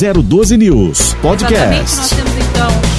012 0.00 0.56
News 0.56 1.14
Podcast. 1.20 1.98
Nós 1.98 2.08
temos 2.08 2.32
então 2.38 2.89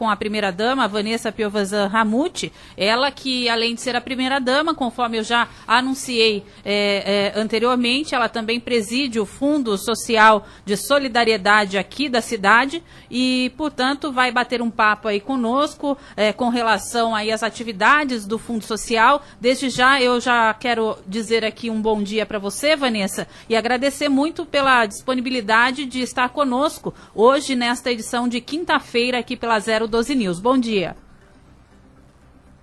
com 0.00 0.08
a 0.08 0.16
primeira-dama, 0.16 0.88
Vanessa 0.88 1.30
Piovazan 1.30 1.86
Ramute, 1.86 2.50
ela 2.74 3.10
que, 3.10 3.50
além 3.50 3.74
de 3.74 3.82
ser 3.82 3.94
a 3.94 4.00
primeira-dama, 4.00 4.74
conforme 4.74 5.18
eu 5.18 5.22
já 5.22 5.46
anunciei 5.66 6.42
é, 6.64 7.32
é, 7.34 7.38
anteriormente, 7.38 8.14
ela 8.14 8.26
também 8.26 8.58
preside 8.58 9.20
o 9.20 9.26
Fundo 9.26 9.76
Social 9.76 10.46
de 10.64 10.74
Solidariedade 10.74 11.76
aqui 11.76 12.08
da 12.08 12.22
cidade 12.22 12.82
e, 13.10 13.52
portanto, 13.58 14.10
vai 14.10 14.32
bater 14.32 14.62
um 14.62 14.70
papo 14.70 15.06
aí 15.06 15.20
conosco 15.20 15.98
é, 16.16 16.32
com 16.32 16.48
relação 16.48 17.14
aí 17.14 17.30
às 17.30 17.42
atividades 17.42 18.24
do 18.24 18.38
Fundo 18.38 18.64
Social. 18.64 19.22
Desde 19.38 19.68
já, 19.68 20.00
eu 20.00 20.18
já 20.18 20.54
quero 20.54 20.96
dizer 21.06 21.44
aqui 21.44 21.68
um 21.68 21.82
bom 21.82 22.02
dia 22.02 22.24
para 22.24 22.38
você, 22.38 22.74
Vanessa, 22.74 23.28
e 23.50 23.54
agradecer 23.54 24.08
muito 24.08 24.46
pela 24.46 24.86
disponibilidade 24.86 25.84
de 25.84 26.00
estar 26.00 26.30
conosco 26.30 26.94
hoje 27.14 27.54
nesta 27.54 27.92
edição 27.92 28.26
de 28.26 28.40
quinta-feira 28.40 29.18
aqui 29.18 29.36
pela 29.36 29.60
Zero 29.60 29.89
12 29.90 30.14
News. 30.14 30.40
Bom 30.40 30.56
dia. 30.56 30.96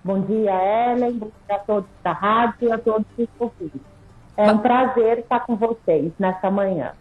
Bom 0.02 0.20
dia, 0.22 0.50
Ellen. 0.92 1.18
Bom 1.18 1.30
dia 1.46 1.56
a 1.56 1.58
todos 1.60 1.90
da 2.02 2.12
rádio 2.12 2.68
e 2.68 2.72
a 2.72 2.78
todos 2.78 3.06
os 3.16 3.28
ouvintes. 3.38 3.80
É 4.36 4.50
um 4.50 4.58
prazer 4.58 5.18
estar 5.18 5.40
com 5.40 5.56
vocês 5.56 6.12
nessa 6.18 6.50
manhã. 6.50 6.92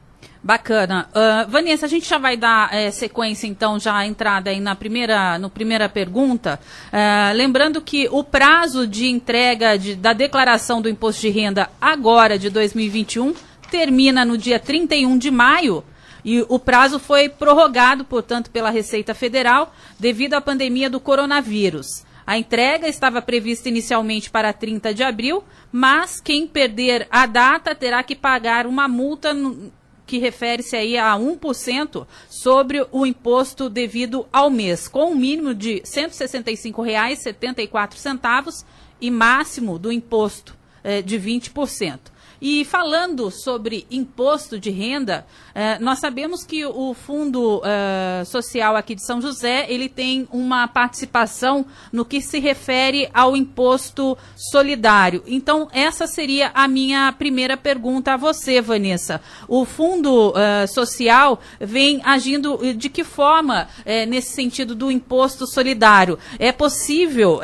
Bacana. 0.42 1.08
Uh, 1.10 1.50
Vanessa, 1.50 1.86
a 1.86 1.90
gente 1.90 2.08
já 2.08 2.18
vai 2.18 2.38
dar 2.38 2.74
é, 2.74 2.90
sequência, 2.90 3.48
então, 3.48 3.80
já 3.80 3.96
a 3.96 4.08
entrada 4.08 4.50
aí 4.50 4.60
na 4.60 4.76
primeira, 4.76 5.38
no 5.38 5.50
primeira 5.50 5.90
pergunta. 5.90 6.60
Uh, 6.88 7.36
lembrando 7.36 7.82
que 7.82 8.08
o 8.12 8.24
prazo 8.24 8.88
de 8.88 9.08
entrega 9.08 9.78
de, 9.78 9.96
da 9.96 10.14
declaração 10.14 10.82
do 10.82 10.90
imposto 10.90 11.22
de 11.22 11.30
renda 11.30 11.70
agora 11.82 12.38
de 12.40 12.50
2021 12.50 13.34
termina 13.70 14.24
no 14.24 14.38
dia 14.38 14.60
31 14.60 15.18
de 15.18 15.30
maio. 15.30 15.84
E 16.30 16.46
o 16.50 16.60
prazo 16.60 17.00
foi 17.00 17.30
prorrogado, 17.30 18.04
portanto, 18.04 18.52
pela 18.52 18.70
Receita 18.70 19.16
Federal 19.16 19.74
devido 19.98 20.34
à 20.34 20.42
pandemia 20.42 20.90
do 20.90 21.00
coronavírus. 21.00 22.04
A 22.26 22.38
entrega 22.38 22.86
estava 22.86 23.22
prevista 23.22 23.70
inicialmente 23.70 24.30
para 24.30 24.52
30 24.52 24.94
de 24.94 25.04
abril, 25.04 25.42
mas 25.72 26.20
quem 26.20 26.46
perder 26.46 27.08
a 27.10 27.26
data 27.26 27.74
terá 27.74 28.04
que 28.04 28.14
pagar 28.14 28.68
uma 28.68 28.90
multa 28.90 29.34
no, 29.34 29.72
que 30.06 30.18
refere-se 30.18 30.76
aí 30.76 30.98
a 30.98 31.14
1% 31.14 32.06
sobre 32.30 32.86
o 32.92 33.06
imposto 33.06 33.70
devido 33.70 34.28
ao 34.30 34.50
mês, 34.50 34.90
com 34.90 35.14
um 35.14 35.16
mínimo 35.16 35.54
de 35.54 35.76
R$ 35.76 35.84
165,74 35.84 38.66
e 39.00 39.10
máximo 39.10 39.80
do 39.80 39.94
imposto 39.94 40.58
eh, 40.84 41.02
de 41.02 41.18
20%. 41.18 42.18
E 42.42 42.64
falando 42.66 43.32
sobre 43.32 43.88
imposto 43.90 44.60
de 44.60 44.70
renda, 44.70 45.26
eh, 45.60 45.80
nós 45.80 45.98
sabemos 45.98 46.44
que 46.44 46.64
o 46.68 46.94
Fundo 46.94 47.64
eh, 47.66 48.24
Social 48.26 48.76
aqui 48.76 48.94
de 48.94 49.02
São 49.02 49.20
José, 49.20 49.66
ele 49.68 49.90
tem 49.90 50.28
uma 50.32 50.68
participação 50.68 51.66
no 51.92 52.06
que 52.06 52.22
se 52.22 52.38
refere 52.38 53.10
ao 53.12 53.36
imposto 53.36 54.16
solidário. 54.36 55.24
Então, 55.26 55.68
essa 55.74 56.06
seria 56.06 56.52
a 56.54 56.68
minha 56.68 57.12
primeira 57.12 57.58
pergunta 57.58 58.14
a 58.14 58.18
você, 58.18 58.62
Vanessa. 58.62 59.20
O 59.48 59.66
Fundo 59.66 60.32
eh, 60.38 60.68
Social 60.68 61.40
vem 61.60 62.02
agindo 62.04 62.76
de 62.76 62.88
que 62.88 63.04
forma 63.04 63.68
nesse 64.08 64.36
sentido 64.36 64.76
do 64.76 64.92
imposto 64.92 65.48
solidário? 65.48 66.20
É 66.38 66.52
possível 66.52 67.40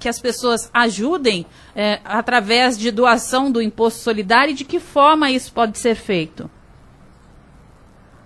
que 0.00 0.08
as 0.08 0.18
pessoas 0.18 0.68
ajudem 0.72 1.46
é, 1.76 2.00
através 2.04 2.76
de 2.78 2.90
doação 2.90 3.52
do 3.52 3.60
imposto 3.60 4.00
solidário 4.00 4.52
e 4.52 4.54
de 4.54 4.64
que 4.64 4.80
forma 4.80 5.30
isso 5.30 5.52
pode 5.52 5.78
ser 5.78 5.94
feito? 5.94 6.50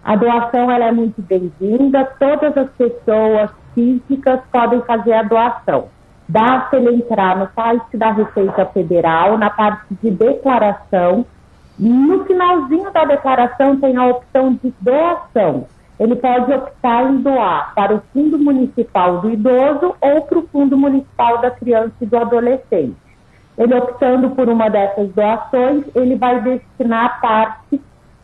A 0.03 0.17
doação 0.17 0.70
ela 0.70 0.87
é 0.87 0.93
muito 0.93 1.20
bem-vinda, 1.20 2.05
todas 2.19 2.56
as 2.56 2.70
pessoas 2.70 3.51
físicas 3.75 4.41
podem 4.51 4.81
fazer 4.83 5.12
a 5.12 5.23
doação. 5.23 5.89
Basta 6.29 6.77
ele 6.77 6.97
entrar 6.97 7.36
no 7.36 7.48
site 7.55 7.97
da 7.97 8.13
Receita 8.13 8.64
Federal, 8.67 9.36
na 9.36 9.51
parte 9.51 9.95
de 10.02 10.11
declaração. 10.11 11.27
No 11.79 12.24
finalzinho 12.24 12.91
da 12.92 13.05
declaração 13.05 13.77
tem 13.80 13.97
a 13.97 14.07
opção 14.07 14.58
de 14.63 14.73
doação. 14.80 15.67
Ele 15.98 16.17
pode 16.17 16.51
optar 16.53 17.11
em 17.11 17.19
doar 17.19 17.74
para 17.74 17.95
o 17.95 18.03
Fundo 18.13 18.39
Municipal 18.39 19.19
do 19.19 19.30
Idoso 19.30 19.95
ou 20.01 20.23
para 20.23 20.39
o 20.39 20.47
Fundo 20.48 20.79
Municipal 20.79 21.39
da 21.39 21.51
Criança 21.51 21.92
e 22.01 22.07
do 22.07 22.17
Adolescente. 22.17 22.97
Ele 23.58 23.74
optando 23.74 24.30
por 24.30 24.48
uma 24.48 24.70
dessas 24.70 25.11
doações, 25.11 25.85
ele 25.95 26.17
vai 26.17 26.41
destinar 26.41 27.20
parte 27.20 27.79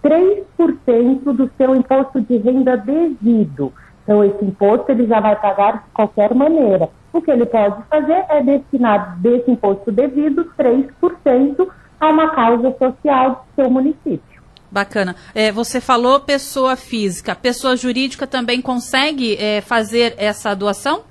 3% 0.06 1.32
do 1.32 1.50
seu 1.56 1.74
imposto 1.74 2.20
de 2.20 2.36
renda 2.36 2.76
devido. 2.76 3.72
Então, 4.04 4.22
esse 4.22 4.44
imposto 4.44 4.92
ele 4.92 5.06
já 5.06 5.18
vai 5.18 5.34
pagar 5.34 5.84
de 5.84 5.90
qualquer 5.92 6.32
maneira. 6.32 6.88
O 7.12 7.20
que 7.20 7.30
ele 7.30 7.44
pode 7.44 7.82
fazer 7.90 8.24
é 8.28 8.40
destinar 8.40 9.18
desse 9.18 9.50
imposto 9.50 9.90
devido 9.90 10.48
3% 10.56 11.68
a 11.98 12.08
uma 12.08 12.30
causa 12.30 12.72
social 12.78 13.30
do 13.56 13.62
seu 13.62 13.70
município. 13.70 14.36
Bacana. 14.70 15.16
É, 15.34 15.50
você 15.50 15.80
falou 15.80 16.20
pessoa 16.20 16.76
física. 16.76 17.34
Pessoa 17.34 17.76
jurídica 17.76 18.26
também 18.26 18.60
consegue 18.60 19.36
é, 19.36 19.60
fazer 19.60 20.14
essa 20.18 20.54
doação? 20.54 21.02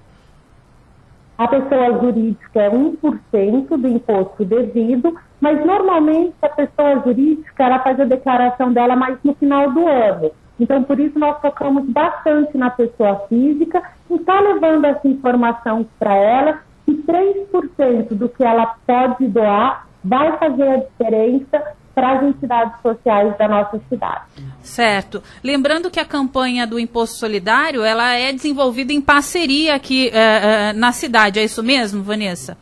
A 1.37 1.47
pessoa 1.49 1.99
jurídica 1.99 2.61
é 2.61 2.69
1% 2.69 3.77
do 3.77 3.87
imposto 3.89 4.45
devido, 4.45 5.17
mas 5.39 5.63
normalmente 5.65 6.35
a 6.41 6.49
pessoa 6.49 7.01
jurídica 7.03 7.63
ela 7.63 7.79
faz 7.79 7.99
a 7.99 8.05
declaração 8.05 8.71
dela 8.71 8.95
mais 8.95 9.17
no 9.23 9.33
final 9.35 9.71
do 9.71 9.87
ano. 9.87 10.31
Então, 10.59 10.83
por 10.83 10.99
isso, 10.99 11.19
nós 11.19 11.39
focamos 11.41 11.85
bastante 11.89 12.57
na 12.57 12.69
pessoa 12.69 13.25
física 13.27 13.81
e 14.09 14.15
está 14.15 14.39
levando 14.39 14.85
essa 14.85 15.07
informação 15.07 15.85
para 15.99 16.15
ela 16.15 16.59
que 16.85 16.93
3% 16.93 18.13
do 18.13 18.29
que 18.29 18.43
ela 18.43 18.75
pode 18.85 19.27
doar 19.27 19.87
vai 20.03 20.37
fazer 20.37 20.67
a 20.69 20.77
diferença 20.77 21.75
para 21.93 22.17
as 22.17 22.23
entidades 22.23 22.81
sociais 22.81 23.37
da 23.37 23.47
nossa 23.47 23.79
cidade. 23.89 24.25
Certo. 24.61 25.23
Lembrando 25.43 25.89
que 25.89 25.99
a 25.99 26.05
campanha 26.05 26.67
do 26.67 26.77
Imposto 26.77 27.15
Solidário 27.17 27.83
ela 27.83 28.13
é 28.13 28.33
desenvolvida 28.33 28.91
em 28.91 29.01
parceria 29.01 29.75
aqui 29.75 30.09
é, 30.09 30.69
é, 30.69 30.73
na 30.73 30.91
cidade, 30.91 31.39
é 31.39 31.43
isso 31.43 31.63
mesmo, 31.63 32.03
Vanessa? 32.03 32.57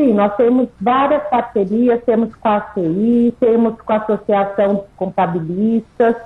Sim, 0.00 0.14
nós 0.14 0.34
temos 0.36 0.66
várias 0.80 1.22
parcerias, 1.24 2.02
temos 2.04 2.34
com 2.34 2.48
a 2.48 2.72
CI, 2.72 3.34
temos 3.38 3.78
com 3.82 3.92
a 3.92 3.96
Associação 3.96 4.76
de 4.76 4.82
Contabilistas, 4.96 6.16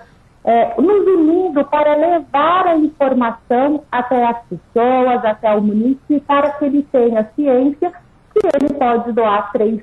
é, 0.44 0.80
nos 0.80 1.04
unindo 1.04 1.64
para 1.64 1.96
levar 1.96 2.68
a 2.68 2.76
informação 2.76 3.82
até 3.90 4.26
as 4.26 4.38
pessoas, 4.44 5.24
até 5.24 5.52
o 5.52 5.60
município, 5.60 6.20
para 6.20 6.50
que 6.50 6.66
ele 6.66 6.84
tenha 6.84 7.28
ciência 7.34 7.92
que 8.32 8.46
ele 8.54 8.74
pode 8.74 9.10
doar 9.10 9.50
3% 9.52 9.82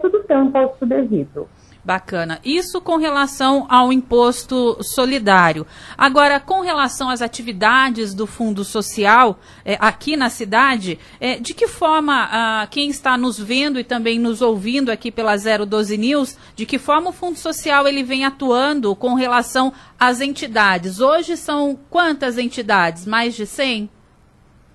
do 0.00 0.26
seu 0.26 0.44
imposto 0.44 0.86
devido. 0.86 1.46
Bacana. 1.88 2.38
Isso 2.44 2.82
com 2.82 2.98
relação 2.98 3.64
ao 3.66 3.90
imposto 3.90 4.76
solidário. 4.82 5.66
Agora, 5.96 6.38
com 6.38 6.60
relação 6.60 7.08
às 7.08 7.22
atividades 7.22 8.12
do 8.12 8.26
Fundo 8.26 8.62
Social 8.62 9.38
é, 9.64 9.78
aqui 9.80 10.14
na 10.14 10.28
cidade, 10.28 10.98
é, 11.18 11.38
de 11.38 11.54
que 11.54 11.66
forma 11.66 12.28
ah, 12.30 12.68
quem 12.70 12.90
está 12.90 13.16
nos 13.16 13.40
vendo 13.40 13.80
e 13.80 13.84
também 13.84 14.18
nos 14.18 14.42
ouvindo 14.42 14.90
aqui 14.90 15.10
pela 15.10 15.34
012 15.34 15.96
News, 15.96 16.36
de 16.54 16.66
que 16.66 16.78
forma 16.78 17.08
o 17.08 17.12
Fundo 17.12 17.38
Social 17.38 17.88
ele 17.88 18.02
vem 18.02 18.22
atuando 18.22 18.94
com 18.94 19.14
relação 19.14 19.72
às 19.98 20.20
entidades? 20.20 21.00
Hoje 21.00 21.38
são 21.38 21.74
quantas 21.88 22.36
entidades? 22.36 23.06
Mais 23.06 23.34
de 23.34 23.46
100 23.46 23.88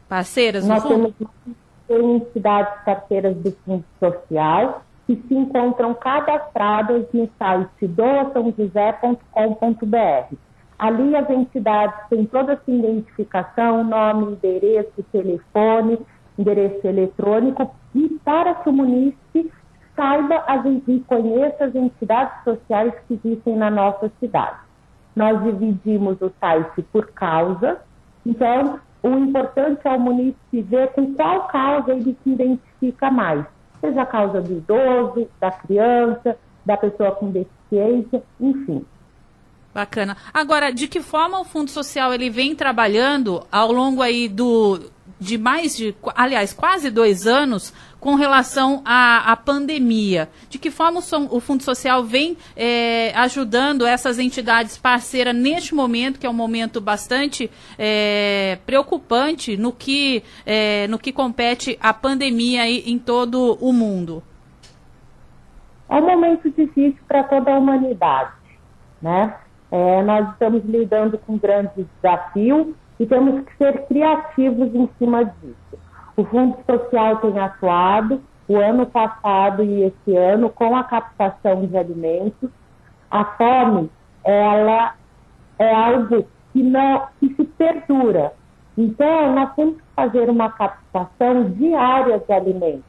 parceiras 0.10 0.66
Nós 0.66 0.84
temos 0.84 1.14
entidades 1.88 2.74
parceiras 2.84 3.38
do 3.38 3.56
Fundo 3.64 3.86
Social 4.00 4.84
que 5.06 5.22
se 5.28 5.36
encontram 5.36 5.94
cadastradas 5.94 7.06
no 7.14 7.30
site 7.38 7.88
doaçãojosé.com.br. 7.88 10.36
Ali 10.80 11.16
as 11.16 11.30
entidades 11.30 11.96
têm 12.10 12.26
toda 12.26 12.54
a 12.54 12.58
sua 12.58 12.74
identificação, 12.74 13.84
nome, 13.84 14.34
endereço, 14.34 15.04
telefone, 15.12 16.00
endereço 16.38 16.88
eletrônico, 16.88 17.76
e 17.94 18.10
para 18.24 18.56
que 18.56 18.70
o 18.70 18.74
munícipe 18.74 19.52
saiba 19.96 20.44
as, 20.48 20.66
e 20.66 21.00
conheça 21.08 21.66
as 21.66 21.76
entidades 21.76 22.44
sociais 22.44 22.92
que 23.08 23.14
existem 23.14 23.56
na 23.56 23.70
nossa 23.70 24.12
cidade. 24.20 24.58
Nós 25.16 25.44
dividimos 25.44 26.20
o 26.22 26.32
site 26.40 26.82
por 26.92 27.12
causas, 27.12 27.78
então 28.26 28.80
o 29.04 29.10
importante 29.10 29.80
é 29.84 29.92
o 29.92 30.00
munícipe 30.00 30.64
ver 30.64 30.92
com 30.94 31.14
qual 31.14 31.48
causa 31.50 31.94
ele 31.94 32.18
se 32.24 32.32
identifica 32.32 33.12
mais 33.12 33.46
seja 33.84 34.04
a 34.04 34.06
causa 34.06 34.40
do 34.40 34.54
idoso, 34.54 35.28
da 35.42 35.52
criança, 35.52 36.38
da 36.66 36.78
pessoa 36.78 37.12
com 37.12 37.30
deficiência, 37.30 38.24
enfim. 38.40 38.86
Bacana. 39.74 40.16
Agora, 40.34 40.72
de 40.72 40.88
que 40.88 41.02
forma 41.02 41.42
o 41.42 41.44
Fundo 41.44 41.70
Social 41.70 42.14
ele 42.14 42.30
vem 42.30 42.56
trabalhando 42.56 43.46
ao 43.52 43.72
longo 43.72 44.02
aí 44.02 44.30
do 44.30 44.80
de 45.24 45.38
mais 45.38 45.76
de, 45.76 45.96
aliás, 46.16 46.54
quase 46.54 46.92
dois 46.92 47.26
anos 47.26 47.74
com 48.00 48.16
relação 48.16 48.82
à, 48.84 49.32
à 49.32 49.36
pandemia. 49.38 50.28
De 50.50 50.60
que 50.60 50.70
forma 50.70 51.00
o, 51.00 51.38
o 51.38 51.40
Fundo 51.40 51.64
Social 51.64 52.04
vem 52.04 52.38
é, 52.56 53.14
ajudando 53.16 53.86
essas 53.86 54.20
entidades 54.20 54.78
parceiras 54.78 55.34
neste 55.34 55.74
momento, 55.74 56.20
que 56.20 56.28
é 56.28 56.30
um 56.30 56.34
momento 56.34 56.82
bastante 56.82 57.50
é, 57.80 58.58
preocupante 58.66 59.56
no 59.56 59.72
que, 59.72 60.22
é, 60.46 60.88
no 60.88 61.00
que 61.00 61.14
compete 61.14 61.78
à 61.82 61.94
pandemia 61.94 62.64
aí 62.64 62.84
em 62.86 63.00
todo 63.00 63.58
o 63.62 63.72
mundo? 63.72 64.22
É 65.90 65.96
um 65.96 66.06
momento 66.06 66.50
difícil 66.50 67.00
para 67.08 67.24
toda 67.24 67.54
a 67.54 67.58
humanidade, 67.58 68.34
né? 69.02 69.36
É, 69.72 70.04
nós 70.04 70.30
estamos 70.34 70.64
lidando 70.66 71.18
com 71.18 71.38
grandes 71.38 71.86
desafios 72.02 72.76
e 73.04 73.06
temos 73.06 73.44
que 73.44 73.58
ser 73.58 73.86
criativos 73.88 74.74
em 74.74 74.90
cima 74.98 75.26
disso. 75.26 75.78
O 76.16 76.24
Fundo 76.24 76.58
Social 76.66 77.18
tem 77.18 77.38
atuado 77.38 78.22
o 78.48 78.56
ano 78.56 78.86
passado 78.86 79.62
e 79.62 79.84
esse 79.84 80.16
ano 80.16 80.50
com 80.50 80.74
a 80.74 80.86
captação 80.86 81.66
de 81.66 81.78
alimentos. 81.78 82.50
A 83.12 83.26
fome, 83.26 83.92
ela 84.24 84.96
é 85.60 85.74
algo 85.74 86.26
que, 86.54 86.64
não, 86.64 87.08
que 87.20 87.36
se 87.36 87.44
perdura. 87.44 88.32
Então, 88.78 89.36
nós 89.36 89.54
temos 89.56 89.76
que 89.76 89.88
fazer 89.94 90.30
uma 90.30 90.50
captação 90.50 91.50
diária 91.52 92.20
de 92.20 92.32
alimentos. 92.32 92.86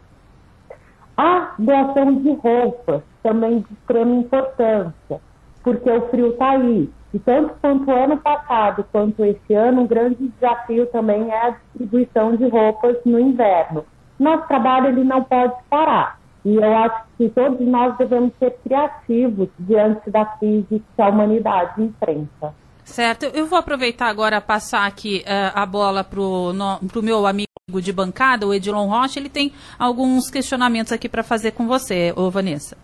A 1.17 1.55
doação 1.59 2.15
de 2.23 2.35
roupas 2.35 3.03
também 3.21 3.59
de 3.59 3.73
extrema 3.73 4.15
importância 4.15 5.21
porque 5.65 5.91
o 5.91 6.09
frio 6.11 6.29
está 6.29 6.51
aí. 6.51 6.89
E 7.15 7.19
tanto 7.21 7.55
quanto 7.61 7.89
ano 7.93 8.17
passado 8.17 8.85
quanto 8.91 9.25
esse 9.25 9.55
ano, 9.55 9.83
um 9.83 9.87
grande 9.87 10.17
desafio 10.29 10.85
também 10.87 11.31
é 11.31 11.47
a 11.47 11.51
distribuição 11.51 12.35
de 12.35 12.49
roupas 12.49 12.97
no 13.07 13.21
inverno. 13.21 13.87
Nosso 14.19 14.49
trabalho 14.49 14.89
ele 14.89 15.05
não 15.05 15.23
pode 15.23 15.55
parar. 15.71 16.19
E 16.45 16.57
eu 16.57 16.77
acho 16.77 17.05
que 17.17 17.29
todos 17.29 17.65
nós 17.69 17.97
devemos 17.97 18.33
ser 18.41 18.59
criativos 18.65 19.49
diante 19.61 20.11
da 20.11 20.25
crise 20.25 20.83
que 20.97 21.03
a 21.03 21.09
humanidade 21.09 21.81
enfrenta. 21.81 22.53
Certo. 22.85 23.27
Eu 23.27 23.47
vou 23.47 23.61
aproveitar 23.61 24.09
agora 24.09 24.41
passar 24.41 24.85
aqui 24.85 25.25
uh, 25.25 25.53
a 25.55 25.65
bola 25.65 26.03
para 26.03 26.21
o 26.21 27.03
meu 27.03 27.27
amigo 27.27 27.49
de 27.81 27.93
bancada, 27.93 28.45
o 28.45 28.53
Edilon 28.53 28.89
Rocha. 28.89 29.21
Ele 29.21 29.31
tem 29.31 29.53
alguns 29.79 30.29
questionamentos 30.29 30.93
aqui 30.93 31.09
para 31.09 31.23
fazer 31.23 31.53
com 31.53 31.69
você, 31.69 32.13
ô 32.17 32.29
Vanessa. 32.29 32.77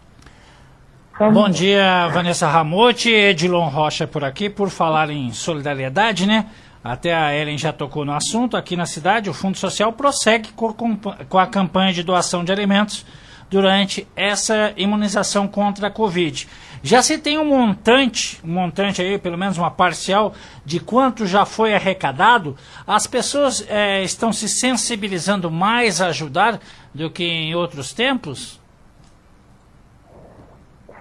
Bom 1.29 1.51
dia, 1.51 2.09
Vanessa 2.09 2.49
Ramotti, 2.49 3.11
Edilon 3.11 3.69
Rocha 3.69 4.07
por 4.07 4.25
aqui, 4.25 4.49
por 4.49 4.71
falar 4.71 5.11
em 5.11 5.31
solidariedade, 5.35 6.27
né? 6.27 6.47
Até 6.83 7.15
a 7.15 7.37
Ellen 7.37 7.59
já 7.59 7.75
tocou 7.75 8.07
no 8.07 8.15
assunto. 8.15 8.57
Aqui 8.57 8.75
na 8.75 8.87
cidade, 8.87 9.29
o 9.29 9.35
Fundo 9.35 9.59
Social 9.59 9.93
prossegue 9.93 10.49
com 10.55 11.39
a 11.39 11.47
campanha 11.47 11.93
de 11.93 12.03
doação 12.03 12.43
de 12.43 12.51
alimentos 12.51 13.05
durante 13.51 14.09
essa 14.17 14.73
imunização 14.79 15.47
contra 15.47 15.89
a 15.89 15.91
Covid. 15.91 16.49
Já 16.83 17.03
se 17.03 17.19
tem 17.19 17.37
um 17.39 17.45
montante, 17.45 18.41
um 18.43 18.55
montante 18.55 19.03
aí, 19.03 19.19
pelo 19.19 19.37
menos 19.37 19.59
uma 19.59 19.71
parcial, 19.71 20.33
de 20.65 20.81
quanto 20.81 21.27
já 21.27 21.45
foi 21.45 21.75
arrecadado. 21.75 22.57
As 22.87 23.07
pessoas 23.07 23.63
é, 23.69 24.03
estão 24.03 24.33
se 24.33 24.49
sensibilizando 24.49 25.51
mais 25.51 26.01
a 26.01 26.07
ajudar 26.07 26.59
do 26.95 27.11
que 27.11 27.25
em 27.25 27.55
outros 27.55 27.93
tempos? 27.93 28.60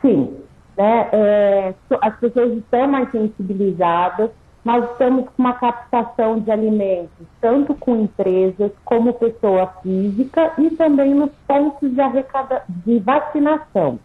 Sim, 0.02 0.38
né, 0.78 1.10
é, 1.12 1.74
as 2.02 2.16
pessoas 2.20 2.54
estão 2.54 2.88
mais 2.88 3.12
sensibilizadas, 3.12 4.32
nós 4.64 4.90
estamos 4.92 5.26
com 5.26 5.42
uma 5.42 5.54
captação 5.54 6.40
de 6.40 6.52
alimentos, 6.52 7.26
tanto 7.42 7.74
com 7.76 7.96
empresas 7.96 8.72
como 8.86 9.14
pessoa 9.14 9.68
física 9.82 10.54
e 10.58 10.70
também 10.72 11.14
nos 11.14 11.32
pontos 11.48 11.92
de, 11.92 12.00
arrecada 12.00 12.64
de 12.68 13.00
vacinação. 13.00 14.00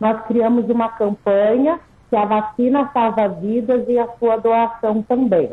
Nós 0.00 0.20
criamos 0.26 0.68
uma 0.70 0.88
campanha 0.88 1.80
que 2.08 2.16
a 2.16 2.24
vacina 2.24 2.88
salva 2.92 3.28
vidas 3.28 3.88
e 3.88 3.98
a 3.98 4.08
sua 4.18 4.36
doação 4.36 5.02
também. 5.02 5.50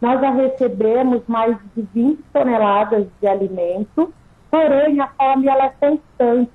Nós 0.00 0.20
já 0.20 0.30
recebemos 0.30 1.22
mais 1.26 1.56
de 1.74 1.82
20 1.92 2.22
toneladas 2.32 3.06
de 3.20 3.26
alimento, 3.26 4.12
porém 4.50 5.00
a 5.00 5.08
fome 5.08 5.48
ela 5.48 5.64
é 5.64 5.72
constante, 5.80 6.50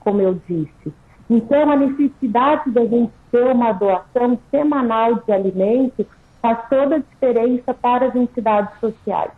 como 0.00 0.20
eu 0.20 0.34
disse. 0.48 0.92
Então, 1.30 1.70
a 1.70 1.76
necessidade 1.76 2.70
da 2.70 2.84
gente 2.84 3.12
ter 3.30 3.44
uma 3.44 3.72
doação 3.72 4.38
semanal 4.50 5.16
de 5.26 5.32
alimentos 5.32 6.06
faz 6.40 6.58
toda 6.70 6.96
a 6.96 6.98
diferença 6.98 7.74
para 7.74 8.06
as 8.06 8.16
entidades 8.16 8.78
sociais. 8.80 9.30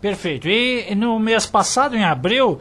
Perfeito. 0.00 0.48
E 0.48 0.94
no 0.94 1.18
mês 1.18 1.46
passado, 1.46 1.96
em 1.96 2.04
abril, 2.04 2.60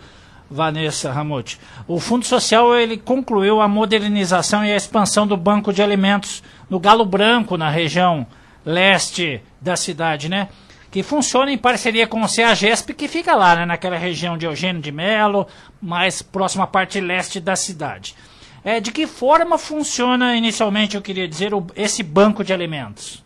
Vanessa 0.49 1.11
Ramotti, 1.11 1.59
o 1.87 1.99
Fundo 1.99 2.25
Social 2.25 2.75
ele 2.75 2.97
concluiu 2.97 3.61
a 3.61 3.67
modernização 3.67 4.63
e 4.63 4.71
a 4.71 4.75
expansão 4.75 5.27
do 5.27 5.35
Banco 5.35 5.73
de 5.73 5.81
Alimentos 5.81 6.41
no 6.69 6.79
Galo 6.79 7.05
Branco, 7.05 7.57
na 7.57 7.69
região 7.69 8.25
leste 8.65 9.41
da 9.61 9.75
cidade, 9.75 10.29
né? 10.29 10.47
Que 10.95 11.03
funciona 11.03 11.51
em 11.51 11.57
parceria 11.57 12.07
com 12.07 12.21
o 12.21 12.27
CEAGESP, 12.29 12.93
que 12.93 13.09
fica 13.09 13.35
lá, 13.35 13.53
né, 13.53 13.65
naquela 13.65 13.97
região 13.97 14.37
de 14.37 14.45
Eugênio 14.45 14.81
de 14.81 14.93
Melo, 14.93 15.45
mais 15.81 16.21
próxima 16.21 16.63
à 16.63 16.67
parte 16.67 17.01
leste 17.01 17.41
da 17.41 17.53
cidade. 17.57 18.15
É, 18.63 18.79
de 18.79 18.93
que 18.93 19.05
forma 19.05 19.57
funciona 19.57 20.37
inicialmente, 20.37 20.95
eu 20.95 21.01
queria 21.01 21.27
dizer, 21.27 21.53
o, 21.53 21.67
esse 21.75 22.01
banco 22.01 22.45
de 22.45 22.53
alimentos? 22.53 23.21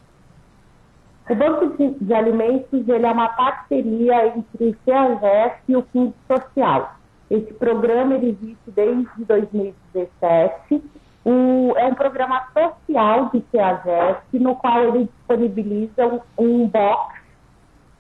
O 1.30 1.36
Banco 1.36 1.78
de, 1.78 1.94
de, 2.04 2.12
Alimentos 2.12 2.90
ele 2.90 3.06
é 3.06 3.12
uma 3.12 3.30
parceria 3.30 4.30
entre 4.30 4.70
o 4.70 4.76
CEAGESP 4.84 5.62
e 5.68 5.76
o 5.76 5.86
Fundo 5.94 6.16
Social. 6.28 6.96
Esse 7.30 7.54
programa 7.54 8.16
ele 8.16 8.30
existe 8.30 8.72
desde 8.76 9.26
2017. 9.26 10.82
O, 11.24 11.76
é 11.78 11.86
um 11.86 11.94
programa 11.94 12.48
social 12.52 13.30
do 13.30 13.44
CEAGESP, 13.52 14.40
no 14.40 14.56
qual 14.56 14.86
ele 14.86 15.04
disponibiliza 15.04 16.08
um, 16.08 16.20
um 16.40 16.68
box 16.68 17.19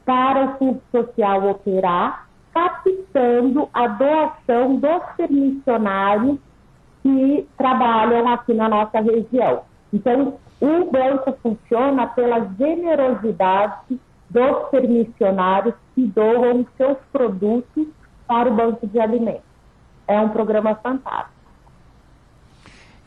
para 0.10 0.44
o 0.44 0.58
Fundo 0.58 0.82
Social 0.92 1.52
operar, 1.52 2.28
captando 2.52 3.70
a 3.72 3.86
doação 3.86 4.78
dos 4.78 5.04
permissionários 5.16 6.40
que 7.04 7.48
trabalham 7.56 8.28
aqui 8.28 8.56
na 8.56 8.68
nossa 8.68 9.00
região. 9.02 9.62
Então, 9.94 10.40
o 10.60 10.92
banco 10.92 11.38
funciona 11.44 12.08
pela 12.08 12.40
generosidade 12.58 14.00
dos 14.32 14.70
permissionários 14.72 15.76
que 15.94 16.08
doam 16.08 16.66
seus 16.76 16.98
produtos 17.12 17.86
para 18.26 18.50
o 18.50 18.56
banco 18.56 18.88
de 18.88 19.00
alimentos. 19.00 19.44
É 20.08 20.20
um 20.20 20.30
programa 20.30 20.74
fantástico. 20.74 21.38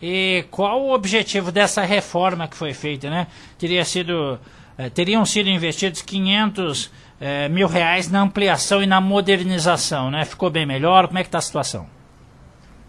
E 0.00 0.44
qual 0.52 0.81
o 0.82 0.94
objetivo 0.94 1.50
dessa 1.50 1.82
reforma 1.82 2.46
que 2.46 2.56
foi 2.56 2.72
feita, 2.72 3.10
né? 3.10 3.26
Teria 3.59 3.85
sido 3.85 4.38
eh, 4.79 4.91
teriam 4.91 5.25
sido 5.25 5.49
investidos 5.49 6.02
500 6.02 6.93
eh, 7.21 7.49
mil 7.49 7.69
reais 7.69 8.11
na 8.11 8.21
ampliação 8.21 8.83
e 8.83 8.87
na 8.87 9.00
modernização, 9.00 10.11
né? 10.11 10.25
Ficou 10.25 10.50
bem 10.50 10.67
melhor? 10.67 11.07
Como 11.07 11.19
é 11.19 11.23
que 11.23 11.29
está 11.29 11.38
a 11.38 11.43
situação? 11.43 11.87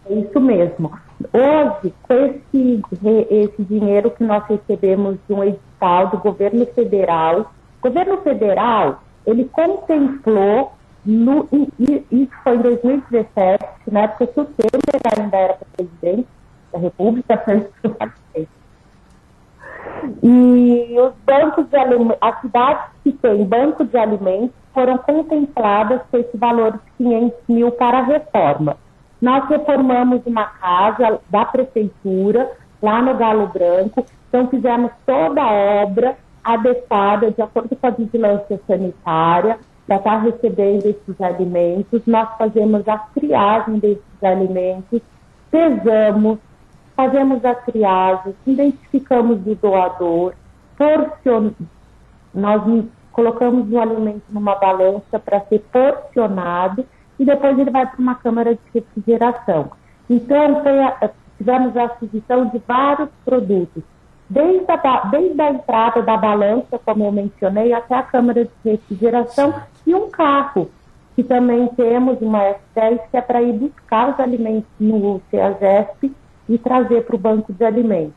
É 0.09 0.13
isso 0.13 0.39
mesmo. 0.39 0.91
Hoje, 1.31 1.93
com 2.03 2.13
esse, 2.13 2.81
esse 3.29 3.63
dinheiro 3.63 4.11
que 4.11 4.23
nós 4.23 4.43
recebemos 4.47 5.17
de 5.27 5.33
um 5.33 5.43
edital 5.43 6.09
do 6.09 6.17
governo 6.17 6.65
federal, 6.67 7.53
o 7.79 7.81
governo 7.81 8.17
federal, 8.21 9.03
ele 9.25 9.45
contemplou, 9.45 10.73
no, 11.05 11.47
isso 11.79 12.31
foi 12.43 12.55
em 12.55 12.61
2017, 12.61 13.65
na 13.91 14.01
época 14.01 14.27
que 14.27 14.39
o 14.39 14.45
Temer 14.45 15.01
ainda 15.17 15.37
era 15.37 15.57
presidente 15.75 16.27
da 16.71 16.79
República, 16.79 17.43
e 20.21 20.95
os 20.99 21.13
bancos 21.25 21.67
de 21.69 21.77
alimentos, 21.77 22.17
as 22.21 22.41
cidades 22.41 22.83
que 23.03 23.11
têm 23.13 23.45
banco 23.45 23.85
de 23.85 23.97
alimentos 23.97 24.55
foram 24.73 24.97
contempladas 24.97 26.01
com 26.09 26.17
esse 26.17 26.35
valor 26.37 26.73
de 26.73 26.79
500 26.97 27.37
mil 27.47 27.71
para 27.71 27.99
a 27.99 28.03
reforma. 28.03 28.77
Nós 29.21 29.47
reformamos 29.47 30.21
uma 30.25 30.45
casa 30.45 31.19
da 31.29 31.45
prefeitura, 31.45 32.51
lá 32.81 33.01
no 33.01 33.15
Galo 33.15 33.47
Branco, 33.47 34.05
então 34.27 34.47
fizemos 34.47 34.91
toda 35.05 35.41
a 35.41 35.83
obra 35.83 36.17
adequada, 36.43 37.31
de 37.31 37.41
acordo 37.41 37.75
com 37.75 37.87
a 37.87 37.91
vigilância 37.91 38.59
sanitária, 38.67 39.57
para 39.87 39.95
estar 39.97 40.17
recebendo 40.17 40.85
esses 40.85 41.21
alimentos. 41.21 42.01
Nós 42.05 42.29
fazemos 42.37 42.87
a 42.87 42.97
triagem 42.97 43.79
desses 43.79 44.23
alimentos, 44.23 45.01
pesamos, 45.49 46.39
fazemos 46.95 47.43
a 47.43 47.55
triagem, 47.55 48.35
identificamos 48.45 49.39
o 49.45 49.55
doador, 49.55 50.33
porcion... 50.77 51.51
nós 52.33 52.85
colocamos 53.11 53.71
o 53.71 53.79
alimento 53.79 54.23
numa 54.29 54.55
balança 54.55 55.19
para 55.19 55.41
ser 55.41 55.59
porcionado 55.71 56.85
e 57.19 57.25
depois 57.25 57.57
ele 57.57 57.69
vai 57.69 57.85
para 57.85 57.99
uma 57.99 58.15
câmara 58.15 58.55
de 58.55 58.61
refrigeração. 58.73 59.71
Então, 60.09 60.61
a... 61.01 61.09
tivemos 61.37 61.75
a 61.77 61.85
aquisição 61.85 62.47
de 62.47 62.59
vários 62.67 63.09
produtos, 63.23 63.83
desde 64.29 64.71
a, 64.71 64.97
desde 65.11 65.41
a 65.41 65.51
entrada 65.51 66.01
da 66.01 66.17
balança, 66.17 66.79
como 66.83 67.05
eu 67.05 67.11
mencionei, 67.11 67.73
até 67.73 67.95
a 67.95 68.03
câmara 68.03 68.45
de 68.45 68.51
refrigeração 68.71 69.53
e 69.85 69.93
um 69.93 70.09
carro, 70.09 70.69
que 71.15 71.23
também 71.23 71.67
temos 71.69 72.19
uma 72.21 72.39
S10 72.75 72.99
que 73.11 73.17
é 73.17 73.21
para 73.21 73.41
ir 73.41 73.53
buscar 73.53 74.13
os 74.13 74.19
alimentos 74.19 74.69
no 74.79 75.21
CEAGESP 75.29 76.11
e 76.47 76.57
trazer 76.57 77.05
para 77.05 77.15
o 77.15 77.19
banco 77.19 77.53
de 77.53 77.63
alimentos. 77.63 78.13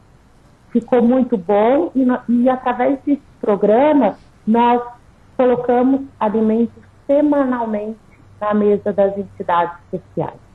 Ficou 0.71 1.02
muito 1.02 1.37
bom 1.37 1.90
e, 1.95 2.06
e 2.28 2.49
através 2.49 2.99
desse 3.04 3.23
programa 3.40 4.16
nós 4.47 4.83
colocamos 5.37 6.02
alimentos 6.18 6.83
semanalmente 7.06 7.99
na 8.40 8.52
mesa 8.54 8.92
das 8.92 9.16
entidades 9.16 9.76
sociais. 9.90 10.47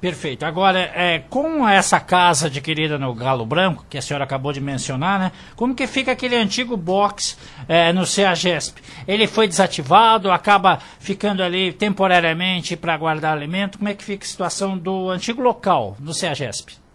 Perfeito. 0.00 0.44
Agora, 0.44 0.78
é, 0.78 1.18
com 1.18 1.66
essa 1.66 1.98
casa 1.98 2.46
adquirida 2.46 2.98
no 2.98 3.14
Galo 3.14 3.46
Branco, 3.46 3.84
que 3.88 3.96
a 3.96 4.02
senhora 4.02 4.24
acabou 4.24 4.52
de 4.52 4.60
mencionar, 4.60 5.18
né? 5.18 5.32
Como 5.56 5.74
que 5.74 5.86
fica 5.86 6.12
aquele 6.12 6.36
antigo 6.36 6.76
box 6.76 7.36
é, 7.66 7.92
no 7.92 8.04
CEAGESP? 8.04 8.82
Ele 9.08 9.26
foi 9.26 9.48
desativado, 9.48 10.30
acaba 10.30 10.78
ficando 11.00 11.42
ali 11.42 11.72
temporariamente 11.72 12.76
para 12.76 12.96
guardar 12.96 13.32
alimento? 13.32 13.78
Como 13.78 13.88
é 13.88 13.94
que 13.94 14.04
fica 14.04 14.24
a 14.24 14.28
situação 14.28 14.76
do 14.76 15.08
antigo 15.08 15.40
local 15.40 15.96
no 15.98 16.12
CEAGESP? 16.12 16.85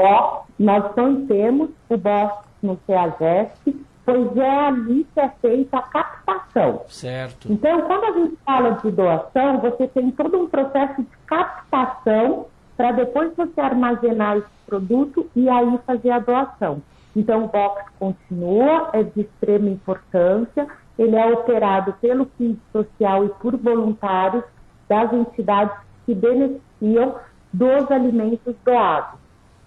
Ó, 0.00 0.42
nós 0.58 0.84
não 0.96 1.26
temos 1.26 1.70
o 1.88 1.96
box 1.96 2.44
no 2.62 2.78
CEAGESP, 2.86 3.86
pois 4.04 4.36
é 4.36 4.66
ali 4.66 5.06
que 5.14 5.20
é 5.20 5.28
feita 5.40 5.78
a 5.78 5.82
captação. 5.82 6.82
Certo. 6.88 7.52
Então, 7.52 7.82
quando 7.82 8.04
a 8.04 8.12
gente 8.12 8.36
fala 8.44 8.70
de 8.70 8.90
doação, 8.90 9.58
você 9.60 9.86
tem 9.88 10.10
todo 10.10 10.38
um 10.38 10.48
processo 10.48 11.02
de 11.02 11.16
captação 11.26 12.46
para 12.76 12.92
depois 12.92 13.34
você 13.36 13.60
armazenar 13.60 14.38
esse 14.38 14.48
produto 14.66 15.28
e 15.36 15.48
aí 15.48 15.78
fazer 15.86 16.10
a 16.10 16.18
doação. 16.18 16.82
Então, 17.14 17.44
o 17.44 17.48
box 17.48 17.84
continua, 17.98 18.90
é 18.92 19.02
de 19.02 19.20
extrema 19.20 19.68
importância, 19.68 20.66
ele 20.98 21.16
é 21.16 21.26
operado 21.26 21.92
pelo 22.00 22.26
FID 22.38 22.58
Social 22.72 23.24
e 23.24 23.28
por 23.28 23.56
voluntários 23.56 24.44
das 24.88 25.12
entidades 25.12 25.76
que 26.06 26.14
beneficiam 26.14 27.16
dos 27.52 27.90
alimentos 27.90 28.54
doados. 28.64 29.19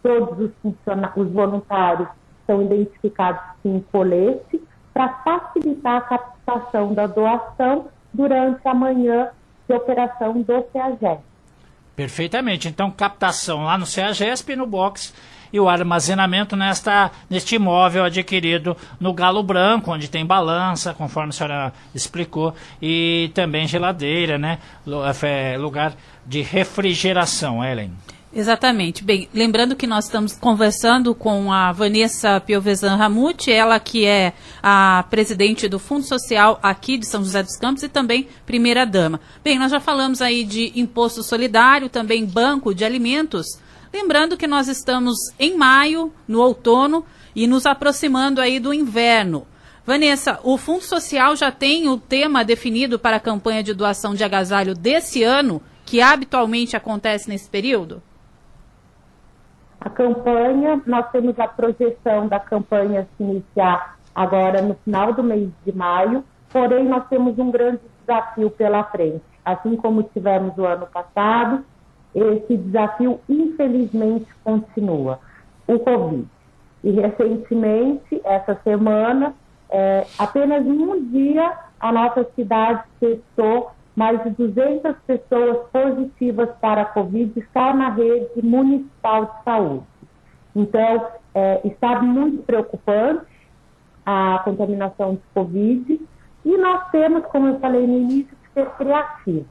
Todos 0.03 0.51
os, 0.63 0.73
os 1.15 1.31
voluntários 1.31 2.09
são 2.45 2.61
identificados 2.61 3.41
em 3.65 3.79
colete 3.91 4.61
para 4.93 5.09
facilitar 5.23 5.97
a 5.97 6.01
captação 6.01 6.93
da 6.93 7.07
doação 7.07 7.87
durante 8.13 8.67
a 8.67 8.73
manhã 8.73 9.29
de 9.67 9.73
operação 9.73 10.41
do 10.41 10.65
CEAGESP. 10.71 11.23
Perfeitamente. 11.95 12.67
Então, 12.67 12.91
captação 12.91 13.63
lá 13.63 13.77
no 13.77 13.85
CEAGESP 13.85 14.53
e 14.53 14.55
no 14.55 14.67
box 14.67 15.13
e 15.53 15.59
o 15.59 15.69
armazenamento 15.69 16.55
nesta, 16.55 17.11
neste 17.29 17.55
imóvel 17.55 18.03
adquirido 18.03 18.75
no 18.99 19.13
Galo 19.13 19.43
Branco, 19.43 19.91
onde 19.91 20.09
tem 20.09 20.25
balança, 20.25 20.95
conforme 20.95 21.29
a 21.29 21.31
senhora 21.31 21.73
explicou, 21.93 22.55
e 22.81 23.29
também 23.35 23.67
geladeira, 23.67 24.39
né? 24.39 24.57
É, 25.21 25.55
lugar 25.55 25.93
de 26.25 26.41
refrigeração, 26.41 27.63
Ellen. 27.63 27.91
Exatamente. 28.35 29.03
Bem, 29.03 29.29
lembrando 29.31 29.75
que 29.75 29.85
nós 29.85 30.05
estamos 30.05 30.33
conversando 30.33 31.13
com 31.13 31.53
a 31.53 31.71
Vanessa 31.71 32.41
Piovesan 32.41 32.95
Ramute, 32.95 33.51
ela 33.51 33.79
que 33.79 34.05
é 34.05 34.33
a 34.61 35.05
presidente 35.07 35.69
do 35.69 35.77
Fundo 35.77 36.03
Social 36.03 36.59
aqui 36.63 36.97
de 36.97 37.05
São 37.05 37.23
José 37.23 37.43
dos 37.43 37.57
Campos 37.57 37.83
e 37.83 37.89
também 37.89 38.27
primeira 38.43 38.87
dama. 38.87 39.21
Bem, 39.43 39.59
nós 39.59 39.71
já 39.71 39.79
falamos 39.79 40.19
aí 40.19 40.43
de 40.43 40.71
imposto 40.75 41.21
solidário, 41.21 41.89
também 41.89 42.25
banco 42.25 42.73
de 42.73 42.83
alimentos. 42.83 43.45
Lembrando 43.93 44.35
que 44.35 44.47
nós 44.47 44.67
estamos 44.67 45.15
em 45.37 45.55
maio, 45.55 46.11
no 46.27 46.41
outono, 46.41 47.05
e 47.35 47.45
nos 47.45 47.67
aproximando 47.67 48.41
aí 48.41 48.59
do 48.59 48.73
inverno. 48.73 49.45
Vanessa, 49.85 50.39
o 50.43 50.57
Fundo 50.57 50.83
Social 50.83 51.35
já 51.35 51.51
tem 51.51 51.87
o 51.87 51.97
tema 51.97 52.43
definido 52.43 52.97
para 52.97 53.17
a 53.17 53.19
campanha 53.19 53.61
de 53.61 53.75
doação 53.75 54.15
de 54.15 54.23
agasalho 54.23 54.73
desse 54.73 55.21
ano, 55.21 55.61
que 55.85 56.01
habitualmente 56.01 56.75
acontece 56.75 57.29
nesse 57.29 57.47
período? 57.47 58.01
A 59.83 59.89
campanha, 59.89 60.81
nós 60.85 61.11
temos 61.11 61.37
a 61.37 61.45
projeção 61.45 62.29
da 62.29 62.39
campanha 62.39 63.05
se 63.17 63.23
iniciar 63.23 63.97
agora 64.15 64.61
no 64.61 64.75
final 64.75 65.11
do 65.11 65.21
mês 65.21 65.49
de 65.65 65.75
maio, 65.75 66.23
porém 66.49 66.85
nós 66.85 67.05
temos 67.09 67.37
um 67.37 67.51
grande 67.51 67.81
desafio 67.99 68.49
pela 68.49 68.85
frente. 68.85 69.21
Assim 69.43 69.75
como 69.75 70.03
tivemos 70.03 70.57
o 70.57 70.65
ano 70.65 70.87
passado, 70.87 71.65
esse 72.15 72.55
desafio 72.55 73.19
infelizmente 73.27 74.27
continua, 74.41 75.19
o 75.67 75.77
Covid. 75.77 76.29
E 76.81 76.91
recentemente, 76.91 78.21
essa 78.23 78.55
semana, 78.63 79.33
é, 79.69 80.07
apenas 80.17 80.65
em 80.65 80.81
um 80.81 81.03
dia, 81.09 81.57
a 81.77 81.91
nossa 81.91 82.25
cidade 82.35 82.83
testou 83.01 83.71
mais 83.95 84.23
de 84.23 84.31
200 84.31 84.95
pessoas 85.05 85.67
positivas 85.71 86.49
para 86.59 86.81
a 86.81 86.85
Covid 86.85 87.47
só 87.53 87.73
na 87.73 87.89
rede 87.89 88.41
municipal 88.43 89.25
de 89.25 89.43
saúde. 89.43 89.85
Então, 90.55 91.07
é, 91.33 91.61
está 91.67 92.01
muito 92.01 92.43
preocupante 92.43 93.25
a 94.05 94.41
contaminação 94.43 95.15
de 95.15 95.21
Covid 95.33 96.01
e 96.45 96.57
nós 96.57 96.89
temos, 96.91 97.25
como 97.27 97.47
eu 97.47 97.59
falei 97.59 97.87
no 97.87 97.97
início, 97.97 98.35
que 98.35 98.53
ser 98.53 98.69
criativos. 98.71 99.45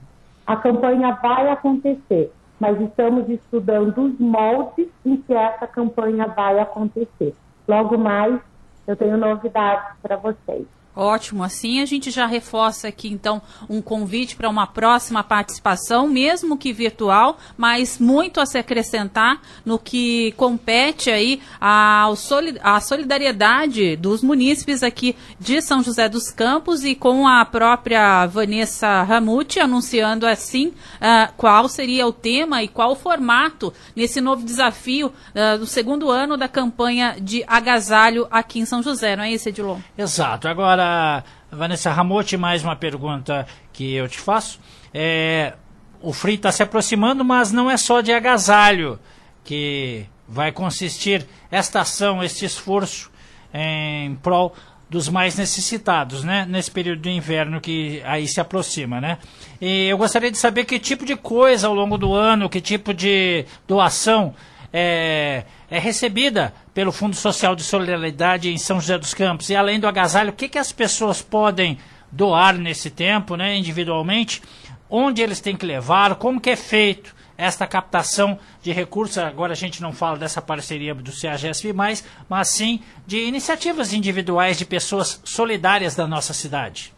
A 0.46 0.56
campanha 0.56 1.12
vai 1.22 1.48
acontecer, 1.48 2.32
mas 2.58 2.80
estamos 2.80 3.28
estudando 3.28 3.96
os 3.96 4.18
moldes 4.18 4.88
em 5.06 5.16
que 5.16 5.32
essa 5.32 5.66
campanha 5.66 6.26
vai 6.28 6.58
acontecer. 6.58 7.34
Logo 7.66 7.96
mais, 7.96 8.40
eu 8.86 8.96
tenho 8.96 9.16
novidades 9.16 9.96
para 10.02 10.16
vocês. 10.16 10.66
Ótimo, 10.94 11.42
assim 11.42 11.80
a 11.80 11.86
gente 11.86 12.10
já 12.10 12.26
reforça 12.26 12.88
aqui 12.88 13.08
então 13.08 13.40
um 13.68 13.80
convite 13.80 14.36
para 14.36 14.48
uma 14.48 14.66
próxima 14.66 15.24
participação, 15.24 16.06
mesmo 16.06 16.58
que 16.58 16.70
virtual, 16.70 17.38
mas 17.56 17.98
muito 17.98 18.40
a 18.40 18.46
se 18.46 18.58
acrescentar 18.58 19.40
no 19.64 19.78
que 19.78 20.32
compete 20.32 21.10
aí 21.10 21.40
à 21.58 22.06
solidariedade 22.80 23.96
dos 23.96 24.22
munícipes 24.22 24.82
aqui 24.82 25.16
de 25.40 25.62
São 25.62 25.82
José 25.82 26.10
dos 26.10 26.30
Campos 26.30 26.84
e 26.84 26.94
com 26.94 27.26
a 27.26 27.42
própria 27.44 28.26
Vanessa 28.26 29.02
Ramute 29.02 29.60
anunciando 29.60 30.26
assim 30.26 30.68
uh, 30.68 31.32
qual 31.38 31.68
seria 31.68 32.06
o 32.06 32.12
tema 32.12 32.62
e 32.62 32.68
qual 32.68 32.92
o 32.92 32.96
formato 32.96 33.72
nesse 33.96 34.20
novo 34.20 34.44
desafio 34.44 35.06
uh, 35.06 35.58
do 35.58 35.66
segundo 35.66 36.10
ano 36.10 36.36
da 36.36 36.48
campanha 36.48 37.16
de 37.18 37.42
agasalho 37.46 38.26
aqui 38.30 38.60
em 38.60 38.66
São 38.66 38.82
José, 38.82 39.16
não 39.16 39.24
é 39.24 39.32
isso, 39.32 39.48
Edilon? 39.48 39.78
Exato. 39.96 40.48
Agora 40.48 40.81
Agora, 40.82 41.24
Vanessa 41.50 41.92
Ramotti, 41.92 42.36
mais 42.36 42.64
uma 42.64 42.74
pergunta 42.74 43.46
que 43.72 43.94
eu 43.94 44.08
te 44.08 44.18
faço. 44.18 44.58
É, 44.92 45.54
o 46.00 46.12
frio 46.12 46.34
está 46.34 46.50
se 46.50 46.62
aproximando, 46.62 47.24
mas 47.24 47.52
não 47.52 47.70
é 47.70 47.76
só 47.76 48.00
de 48.00 48.12
agasalho 48.12 48.98
que 49.44 50.04
vai 50.26 50.50
consistir 50.50 51.24
esta 51.50 51.82
ação, 51.82 52.22
este 52.22 52.44
esforço 52.44 53.12
em 53.54 54.16
prol 54.16 54.56
dos 54.90 55.08
mais 55.08 55.36
necessitados, 55.36 56.24
né? 56.24 56.46
Nesse 56.48 56.70
período 56.70 57.02
de 57.02 57.10
inverno 57.10 57.60
que 57.60 58.02
aí 58.04 58.26
se 58.26 58.40
aproxima, 58.40 59.00
né? 59.00 59.18
E 59.60 59.86
eu 59.86 59.96
gostaria 59.96 60.32
de 60.32 60.38
saber 60.38 60.64
que 60.64 60.80
tipo 60.80 61.04
de 61.04 61.14
coisa 61.14 61.68
ao 61.68 61.74
longo 61.74 61.96
do 61.96 62.12
ano, 62.12 62.48
que 62.48 62.60
tipo 62.60 62.92
de 62.92 63.44
doação 63.68 64.34
é, 64.72 65.44
é 65.70 65.78
recebida 65.78 66.52
pelo 66.74 66.92
Fundo 66.92 67.14
Social 67.14 67.54
de 67.54 67.62
Solidariedade 67.62 68.50
em 68.50 68.58
São 68.58 68.80
José 68.80 68.98
dos 68.98 69.14
Campos. 69.14 69.50
E 69.50 69.56
além 69.56 69.78
do 69.78 69.86
agasalho, 69.86 70.30
o 70.30 70.34
que, 70.34 70.48
que 70.48 70.58
as 70.58 70.72
pessoas 70.72 71.20
podem 71.20 71.78
doar 72.10 72.56
nesse 72.56 72.90
tempo, 72.90 73.36
né, 73.36 73.56
individualmente? 73.56 74.42
Onde 74.88 75.22
eles 75.22 75.40
têm 75.40 75.56
que 75.56 75.66
levar? 75.66 76.16
Como 76.16 76.40
que 76.40 76.50
é 76.50 76.56
feito 76.56 77.14
esta 77.36 77.66
captação 77.66 78.38
de 78.62 78.72
recursos? 78.72 79.18
Agora 79.18 79.52
a 79.52 79.56
gente 79.56 79.82
não 79.82 79.92
fala 79.92 80.18
dessa 80.18 80.40
parceria 80.40 80.94
do 80.94 81.12
CEAGESP 81.12 81.72
mais, 81.72 82.04
mas 82.28 82.48
sim 82.48 82.80
de 83.06 83.18
iniciativas 83.18 83.92
individuais 83.92 84.58
de 84.58 84.64
pessoas 84.64 85.20
solidárias 85.24 85.94
da 85.94 86.06
nossa 86.06 86.32
cidade. 86.32 86.92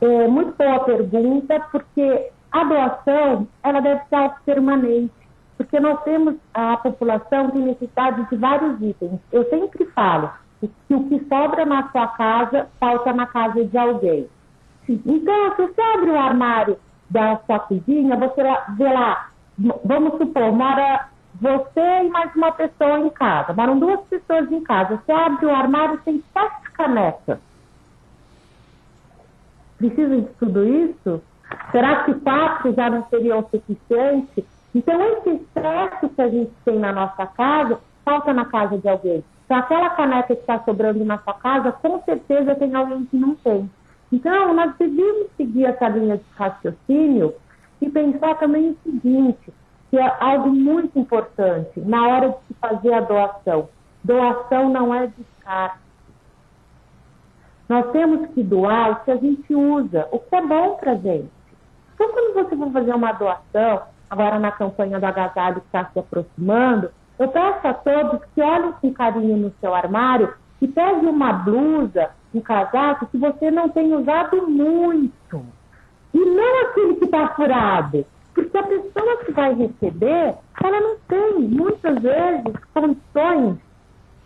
É 0.00 0.28
muito 0.28 0.56
boa 0.56 0.80
pergunta, 0.80 1.60
porque 1.70 2.30
a 2.50 2.64
doação 2.64 3.46
ela 3.62 3.80
deve 3.80 4.00
ser 4.08 4.30
permanente 4.46 5.19
porque 5.60 5.78
nós 5.78 6.02
temos 6.04 6.36
a 6.54 6.78
população 6.78 7.50
tem 7.50 7.60
necessidade 7.60 8.26
de 8.30 8.36
vários 8.36 8.80
itens. 8.80 9.20
Eu 9.30 9.44
sempre 9.50 9.84
falo 9.90 10.30
que 10.58 10.94
o 10.94 11.06
que 11.06 11.22
sobra 11.28 11.66
na 11.66 11.86
sua 11.90 12.06
casa 12.06 12.66
falta 12.80 13.12
na 13.12 13.26
casa 13.26 13.62
de 13.62 13.76
alguém. 13.76 14.26
Então, 14.88 15.56
se 15.56 15.66
você 15.66 15.82
abre 15.82 16.12
o 16.12 16.18
armário 16.18 16.78
da 17.10 17.36
sua 17.44 17.58
cozinha, 17.58 18.16
você 18.16 18.42
vê 18.78 18.90
lá, 18.90 19.28
vamos 19.84 20.16
supor, 20.16 20.50
mora 20.50 21.08
você 21.34 22.04
e 22.04 22.08
mais 22.08 22.34
uma 22.34 22.52
pessoa 22.52 22.98
em 22.98 23.10
casa, 23.10 23.52
moram 23.52 23.78
duas 23.78 24.00
pessoas 24.06 24.50
em 24.50 24.64
casa. 24.64 24.96
Você 24.96 25.12
abre 25.12 25.44
o 25.44 25.54
armário, 25.54 26.00
tem 26.06 26.24
sete 26.32 26.72
canecas. 26.72 27.38
Precisa 29.76 30.22
de 30.22 30.28
tudo 30.38 30.66
isso? 30.66 31.22
Será 31.70 32.04
que 32.04 32.14
quatro 32.14 32.72
já 32.72 32.88
não 32.88 33.04
seriam 33.10 33.46
suficientes? 33.50 34.59
Então, 34.74 35.00
esse 35.02 35.30
excesso 35.30 36.08
que 36.08 36.22
a 36.22 36.28
gente 36.28 36.52
tem 36.64 36.78
na 36.78 36.92
nossa 36.92 37.26
casa 37.26 37.80
falta 38.04 38.32
na 38.32 38.44
casa 38.44 38.78
de 38.78 38.88
alguém. 38.88 39.24
Então, 39.44 39.58
aquela 39.58 39.90
caneca 39.90 40.34
que 40.34 40.40
está 40.40 40.60
sobrando 40.60 41.04
na 41.04 41.18
sua 41.18 41.34
casa, 41.34 41.72
com 41.72 42.00
certeza 42.02 42.54
tem 42.54 42.74
alguém 42.74 43.04
que 43.06 43.16
não 43.16 43.34
tem. 43.34 43.68
Então, 44.12 44.54
nós 44.54 44.74
devemos 44.78 45.28
seguir 45.36 45.64
essa 45.64 45.88
linha 45.88 46.18
de 46.18 46.24
raciocínio 46.36 47.34
e 47.80 47.90
pensar 47.90 48.38
também 48.38 48.70
o 48.70 48.78
seguinte, 48.84 49.52
que 49.88 49.98
é 49.98 50.16
algo 50.20 50.50
muito 50.50 50.98
importante 50.98 51.80
na 51.80 52.06
hora 52.06 52.28
de 52.28 52.36
se 52.46 52.54
fazer 52.54 52.92
a 52.92 53.00
doação. 53.00 53.68
Doação 54.04 54.70
não 54.70 54.94
é 54.94 55.08
descarte. 55.08 55.80
Nós 57.68 57.90
temos 57.92 58.28
que 58.30 58.42
doar 58.42 58.90
o 58.90 59.04
que 59.04 59.10
a 59.10 59.16
gente 59.16 59.54
usa, 59.54 60.08
o 60.10 60.18
que 60.18 60.34
é 60.34 60.44
bom 60.44 60.76
para 60.76 60.94
gente. 60.94 61.30
Então, 61.94 62.08
quando 62.10 62.34
você 62.34 62.56
for 62.56 62.72
fazer 62.72 62.94
uma 62.94 63.12
doação, 63.12 63.82
agora 64.10 64.38
na 64.38 64.50
campanha 64.50 64.98
do 64.98 65.06
agasalho 65.06 65.60
que 65.60 65.66
está 65.66 65.84
se 65.84 65.98
aproximando, 65.98 66.90
eu 67.18 67.28
peço 67.28 67.66
a 67.66 67.74
todos 67.74 68.24
que 68.34 68.42
olhem 68.42 68.72
com 68.80 68.92
carinho 68.92 69.36
no 69.36 69.52
seu 69.60 69.74
armário 69.74 70.34
e 70.60 70.68
pegue 70.68 71.06
uma 71.06 71.32
blusa, 71.32 72.10
um 72.34 72.40
casaco 72.40 73.06
que 73.06 73.16
você 73.16 73.50
não 73.50 73.68
tem 73.68 73.94
usado 73.94 74.48
muito. 74.48 75.44
E 76.12 76.18
não 76.18 76.62
aquele 76.62 76.96
que 76.96 77.04
está 77.04 77.28
furado. 77.28 78.04
Porque 78.34 78.56
a 78.56 78.62
pessoa 78.62 79.16
que 79.24 79.32
vai 79.32 79.54
receber, 79.54 80.34
ela 80.62 80.80
não 80.80 80.96
tem, 81.08 81.40
muitas 81.40 82.02
vezes, 82.02 82.54
condições 82.74 83.58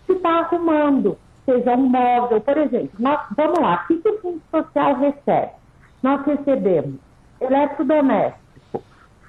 de 0.07 0.14
estar 0.14 0.49
tá 0.49 0.57
arrumando 0.57 1.19
seja 1.45 1.75
um 1.75 1.88
móvel, 1.88 2.41
por 2.41 2.57
exemplo. 2.57 2.91
Nós, 2.99 3.21
vamos 3.37 3.59
lá, 3.59 3.83
o 3.83 3.87
que, 3.87 3.97
que 3.99 4.09
o 4.09 4.21
Fundo 4.21 4.43
Social 4.50 4.95
recebe? 4.97 5.53
Nós 6.03 6.25
recebemos 6.25 7.00
eletrodoméstico, 7.41 8.43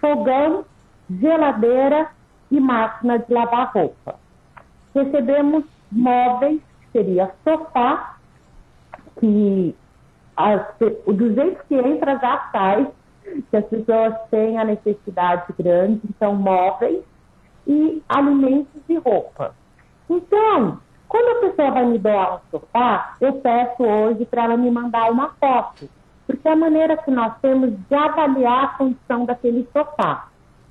fogão, 0.05 0.65
geladeira 1.09 2.09
e 2.51 2.59
máquina 2.59 3.17
de 3.17 3.33
lavar 3.33 3.71
roupa. 3.73 4.15
Recebemos 4.93 5.63
móveis, 5.91 6.61
que 6.81 6.91
seria 6.91 7.31
sofá, 7.43 8.17
que 9.19 9.75
as, 10.37 10.61
dos 11.07 11.33
jeitos 11.33 11.61
que 11.67 11.75
já 11.75 12.49
sai, 12.51 12.87
que 13.49 13.57
as 13.57 13.65
pessoas 13.65 14.13
têm 14.29 14.59
a 14.59 14.63
necessidade 14.63 15.51
grande, 15.57 16.01
então 16.07 16.35
móveis 16.35 17.03
e 17.65 18.03
alimentos 18.07 18.81
e 18.87 18.97
roupa. 18.97 19.55
Então, 20.07 20.79
quando 21.07 21.37
a 21.37 21.49
pessoa 21.49 21.71
vai 21.71 21.85
me 21.85 21.97
doar 21.97 22.35
um 22.35 22.39
sofá, 22.51 23.15
eu 23.19 23.33
peço 23.33 23.83
hoje 23.83 24.23
para 24.25 24.43
ela 24.43 24.57
me 24.57 24.69
mandar 24.69 25.11
uma 25.11 25.29
foto, 25.39 25.89
porque 26.25 26.47
é 26.47 26.51
a 26.51 26.55
maneira 26.55 26.97
que 26.97 27.11
nós 27.11 27.33
temos 27.41 27.71
de 27.71 27.95
avaliar 27.95 28.63
a 28.63 28.67
condição 28.69 29.25
daquele 29.25 29.67
sofá. 29.71 30.27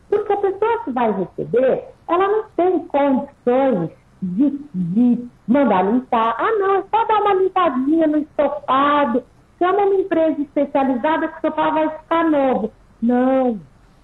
Porque 0.08 0.32
a 0.32 0.36
pessoa 0.36 0.84
que 0.84 0.90
vai 0.90 1.12
receber, 1.12 1.84
ela 2.08 2.28
não 2.28 2.44
tem 2.56 2.78
condições 2.86 3.90
de, 4.22 4.60
de 4.74 5.28
mandar 5.46 5.84
limpar. 5.84 6.36
Ah, 6.38 6.52
não, 6.58 6.76
é 6.76 6.84
só 6.90 7.04
dar 7.04 7.20
uma 7.20 7.34
limpadinha 7.34 8.06
no 8.06 8.18
estofado, 8.18 9.22
chama 9.58 9.84
uma 9.84 9.94
empresa 9.94 10.40
especializada 10.40 11.28
que 11.28 11.38
o 11.38 11.40
sofá 11.40 11.70
vai 11.70 11.88
ficar 11.90 12.24
novo. 12.30 12.72
Não, 13.00 13.60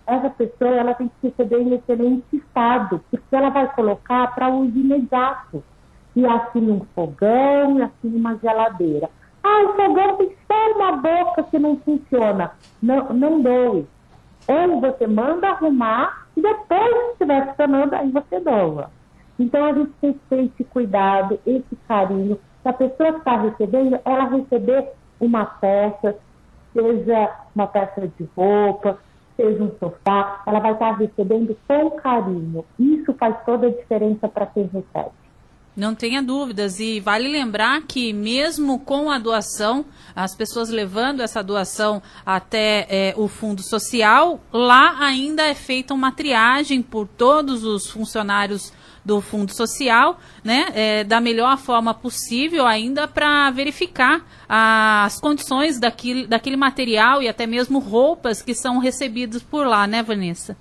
essa 0.07 0.31
pessoa 0.31 0.71
ela 0.71 0.95
tem 0.95 1.09
que 1.09 1.29
receber 1.29 1.61
em 1.61 1.75
excelente 1.75 2.25
estado, 2.37 3.01
porque 3.11 3.37
ela 3.37 3.51
vai 3.51 3.73
colocar 3.75 4.35
para 4.35 4.49
uso 4.49 4.77
imediato 4.77 5.63
e 6.17 6.27
assine 6.27 6.73
um 6.73 6.81
fogão, 6.95 7.79
e 7.79 7.83
assine 7.83 8.17
uma 8.17 8.37
geladeira. 8.39 9.09
Ah, 9.43 9.63
o 9.65 9.75
fogão 9.75 10.17
tem 10.17 10.37
só 10.47 10.73
uma 10.77 10.93
boca 10.93 11.43
que 11.45 11.59
não 11.59 11.77
funciona. 11.79 12.53
Não, 12.83 13.13
não 13.13 13.41
doe. 13.41 13.87
Ou 14.49 14.81
você 14.81 15.07
manda 15.07 15.49
arrumar 15.49 16.27
e 16.37 16.43
depois, 16.43 16.95
se 16.95 17.13
estiver 17.13 17.49
funcionando, 17.49 17.95
aí 17.95 18.11
você 18.11 18.41
doa. 18.41 18.91
Então 19.39 19.65
a 19.65 19.73
gente 19.73 19.93
tem 20.01 20.13
que 20.13 20.21
ter 20.29 20.45
esse 20.45 20.65
cuidado, 20.65 21.39
esse 21.47 21.77
carinho. 21.89 22.39
Se 22.63 22.69
a 22.69 22.73
pessoa 22.73 23.13
que 23.13 23.19
está 23.19 23.37
recebendo, 23.37 23.99
ela 24.05 24.25
receber 24.25 24.93
uma 25.19 25.45
peça, 25.45 26.17
seja 26.73 27.37
uma 27.55 27.67
peça 27.67 28.07
de 28.07 28.29
roupa, 28.37 28.99
seja 29.37 29.63
um 29.63 29.71
sofá, 29.79 30.43
ela 30.47 30.61
vai 30.61 30.73
estar 30.73 30.93
recebendo 30.93 31.57
com 31.67 31.91
carinho. 31.93 32.65
Isso 32.79 33.15
faz 33.15 33.37
toda 33.45 33.67
a 33.67 33.71
diferença 33.71 34.29
para 34.29 34.47
quem 34.47 34.65
recebe. 34.65 35.20
Não 35.77 35.95
tenha 35.95 36.23
dúvidas. 36.23 36.81
E 36.81 37.01
vale 37.01 37.29
lembrar 37.29 37.83
que, 37.83 38.13
mesmo 38.13 38.79
com 38.79 39.11
a 39.11 39.19
doação, 39.19 39.85
as 40.15 40.35
pessoas 40.35 40.69
levando 40.69 41.21
essa 41.21 41.43
doação 41.43 42.03
até 42.25 42.87
é, 42.89 43.15
o 43.17 43.29
Fundo 43.29 43.63
Social, 43.63 44.41
lá 44.53 44.97
ainda 44.99 45.43
é 45.43 45.55
feita 45.55 45.95
uma 45.95 46.13
triagem 46.13 46.83
por 46.83 47.07
todos 47.07 47.65
os 47.65 47.89
funcionários 47.89 48.73
do 49.05 49.21
Fundo 49.21 49.53
Social, 49.55 50.19
né, 50.45 50.67
é, 50.75 51.05
da 51.05 51.21
melhor 51.21 51.57
forma 51.57 51.95
possível, 51.95 52.67
ainda 52.67 53.09
para 53.09 53.51
verificar 53.51 54.21
as 54.49 55.19
condições 55.19 55.81
daquele, 55.81 56.27
daquele 56.27 56.57
material 56.57 57.23
e 57.23 57.29
até 57.29 57.47
mesmo 57.47 57.79
roupas 57.79 58.43
que 58.43 58.55
são 58.55 58.79
recebidas 58.79 59.43
por 59.43 59.67
lá, 59.67 59.87
né, 59.87 60.03
Vanessa? 60.03 60.57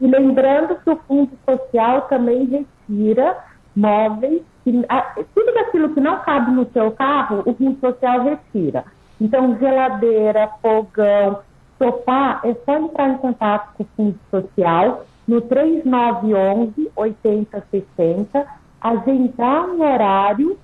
E 0.00 0.06
lembrando 0.06 0.74
que 0.82 0.90
o 0.90 0.96
Fundo 1.06 1.30
Social 1.44 2.02
também 2.08 2.66
retira 2.88 3.51
móveis, 3.74 4.42
que, 4.64 4.84
a, 4.88 5.00
tudo 5.34 5.58
aquilo 5.58 5.94
que 5.94 6.00
não 6.00 6.18
cabe 6.20 6.52
no 6.52 6.70
seu 6.72 6.90
carro, 6.92 7.42
o 7.46 7.54
Fundo 7.54 7.78
Social 7.80 8.24
retira. 8.24 8.84
Então, 9.20 9.58
geladeira, 9.58 10.50
fogão, 10.60 11.40
sofá, 11.78 12.40
é 12.44 12.54
só 12.64 12.78
entrar 12.78 13.10
em 13.10 13.18
contato 13.18 13.74
com 13.76 13.82
o 13.82 13.86
Fundo 13.96 14.18
Social 14.30 15.04
no 15.26 15.40
3911 15.40 16.90
8060, 16.96 18.46
agendar 18.80 19.64
um 19.66 19.82
horário 19.82 20.58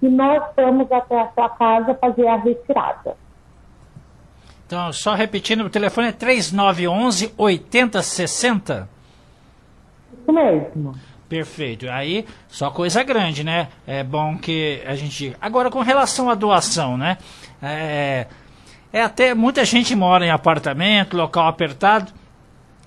e 0.00 0.08
nós 0.08 0.42
vamos 0.56 0.90
até 0.92 1.20
a 1.20 1.32
sua 1.32 1.48
casa 1.48 1.94
fazer 1.94 2.26
a 2.26 2.36
retirada. 2.36 3.16
Então, 4.66 4.92
só 4.92 5.14
repetindo, 5.14 5.62
o 5.62 5.70
telefone 5.70 6.08
é 6.08 6.12
3911 6.12 7.34
8060? 7.36 8.88
Isso 10.20 10.32
mesmo. 10.32 10.94
Perfeito. 11.28 11.88
Aí, 11.88 12.26
só 12.48 12.70
coisa 12.70 13.02
grande, 13.02 13.42
né? 13.42 13.68
É 13.86 14.02
bom 14.02 14.36
que 14.36 14.82
a 14.86 14.94
gente. 14.94 15.34
Agora, 15.40 15.70
com 15.70 15.80
relação 15.80 16.28
à 16.28 16.34
doação, 16.34 16.96
né? 16.96 17.18
É, 17.62 18.26
é 18.92 19.02
até. 19.02 19.34
Muita 19.34 19.64
gente 19.64 19.94
mora 19.96 20.26
em 20.26 20.30
apartamento, 20.30 21.16
local 21.16 21.48
apertado, 21.48 22.12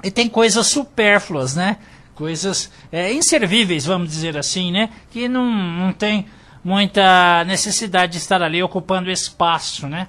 e 0.03 0.11
tem 0.11 0.29
coisas 0.29 0.67
supérfluas, 0.67 1.55
né? 1.55 1.77
Coisas 2.13 2.71
é, 2.91 3.11
inservíveis, 3.11 3.85
vamos 3.85 4.09
dizer 4.09 4.37
assim, 4.37 4.71
né? 4.71 4.89
Que 5.11 5.27
não, 5.27 5.45
não 5.45 5.91
tem 5.91 6.27
muita 6.63 7.43
necessidade 7.45 8.13
de 8.13 8.17
estar 8.19 8.41
ali 8.41 8.61
ocupando 8.61 9.09
espaço, 9.09 9.87
né? 9.87 10.07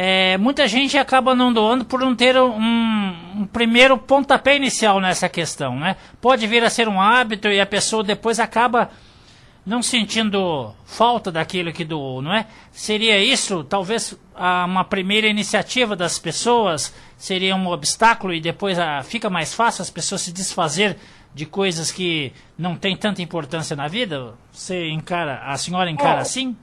É, 0.00 0.38
muita 0.38 0.68
gente 0.68 0.96
acaba 0.96 1.34
não 1.34 1.52
doando 1.52 1.84
por 1.84 1.98
não 1.98 2.14
ter 2.14 2.36
um, 2.36 2.56
um, 2.56 3.48
primeiro 3.52 3.98
pontapé 3.98 4.54
inicial 4.54 5.00
nessa 5.00 5.28
questão, 5.28 5.76
né? 5.76 5.96
Pode 6.20 6.46
vir 6.46 6.62
a 6.62 6.70
ser 6.70 6.86
um 6.86 7.00
hábito 7.00 7.48
e 7.48 7.60
a 7.60 7.66
pessoa 7.66 8.04
depois 8.04 8.38
acaba 8.38 8.92
não 9.66 9.82
sentindo 9.82 10.72
falta 10.86 11.32
daquilo 11.32 11.72
que 11.72 11.84
doou, 11.84 12.22
não 12.22 12.32
é? 12.32 12.46
Seria 12.70 13.18
isso, 13.18 13.64
talvez, 13.64 14.16
uma 14.36 14.84
primeira 14.84 15.26
iniciativa 15.26 15.96
das 15.96 16.16
pessoas 16.16 16.94
seria 17.16 17.56
um 17.56 17.66
obstáculo 17.66 18.32
e 18.32 18.40
depois 18.40 18.78
a, 18.78 19.02
fica 19.02 19.28
mais 19.28 19.52
fácil 19.52 19.82
as 19.82 19.90
pessoas 19.90 20.20
se 20.20 20.32
desfazer 20.32 20.96
de 21.34 21.44
coisas 21.44 21.90
que 21.90 22.32
não 22.56 22.76
têm 22.76 22.96
tanta 22.96 23.20
importância 23.20 23.74
na 23.74 23.88
vida? 23.88 24.32
Você 24.52 24.90
encara, 24.90 25.40
a 25.44 25.56
senhora 25.56 25.90
encara 25.90 26.18
é. 26.18 26.22
assim? 26.22 26.56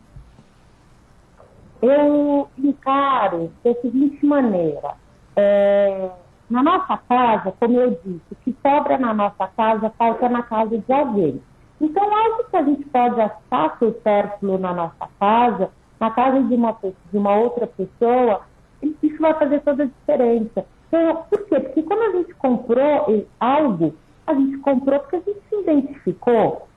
Eu 1.90 2.48
encaro 2.58 3.52
da 3.64 3.74
seguinte 3.76 4.26
maneira. 4.26 4.96
É, 5.36 6.10
na 6.50 6.62
nossa 6.62 6.98
casa, 7.10 7.54
como 7.60 7.80
eu 7.80 7.92
disse, 8.04 8.36
que 8.44 8.56
sobra 8.62 8.98
na 8.98 9.14
nossa 9.14 9.48
casa 9.48 9.90
falta 9.98 10.30
na 10.30 10.44
casa 10.44 10.78
de 10.78 10.94
alguém. 10.94 11.42
Então, 11.82 12.04
algo 12.04 12.44
que 12.50 12.56
a 12.56 12.64
gente 12.64 12.86
pode 12.86 13.20
achar 13.20 13.78
supérfluo 13.80 14.58
na 14.58 14.74
nossa 14.74 15.10
casa, 15.20 15.70
na 16.00 16.12
casa 16.12 16.42
de 16.44 16.56
uma, 16.56 16.78
de 16.82 17.18
uma 17.18 17.36
outra 17.36 17.68
pessoa, 17.68 18.42
isso 18.82 19.20
vai 19.20 19.34
fazer 19.34 19.62
toda 19.62 19.84
a 19.84 19.88
diferença. 19.88 20.66
Então, 20.88 21.24
por 21.30 21.46
quê? 21.46 21.60
Porque 21.60 21.84
quando 21.84 22.02
a 22.02 22.18
gente 22.18 22.34
comprou 22.36 23.26
algo, 23.40 23.96
a 24.28 24.34
gente 24.34 24.58
comprou 24.60 25.00
porque 25.00 25.16
a 25.18 25.20
gente 25.20 25.42
se 25.50 25.56
identificou. 25.56 26.68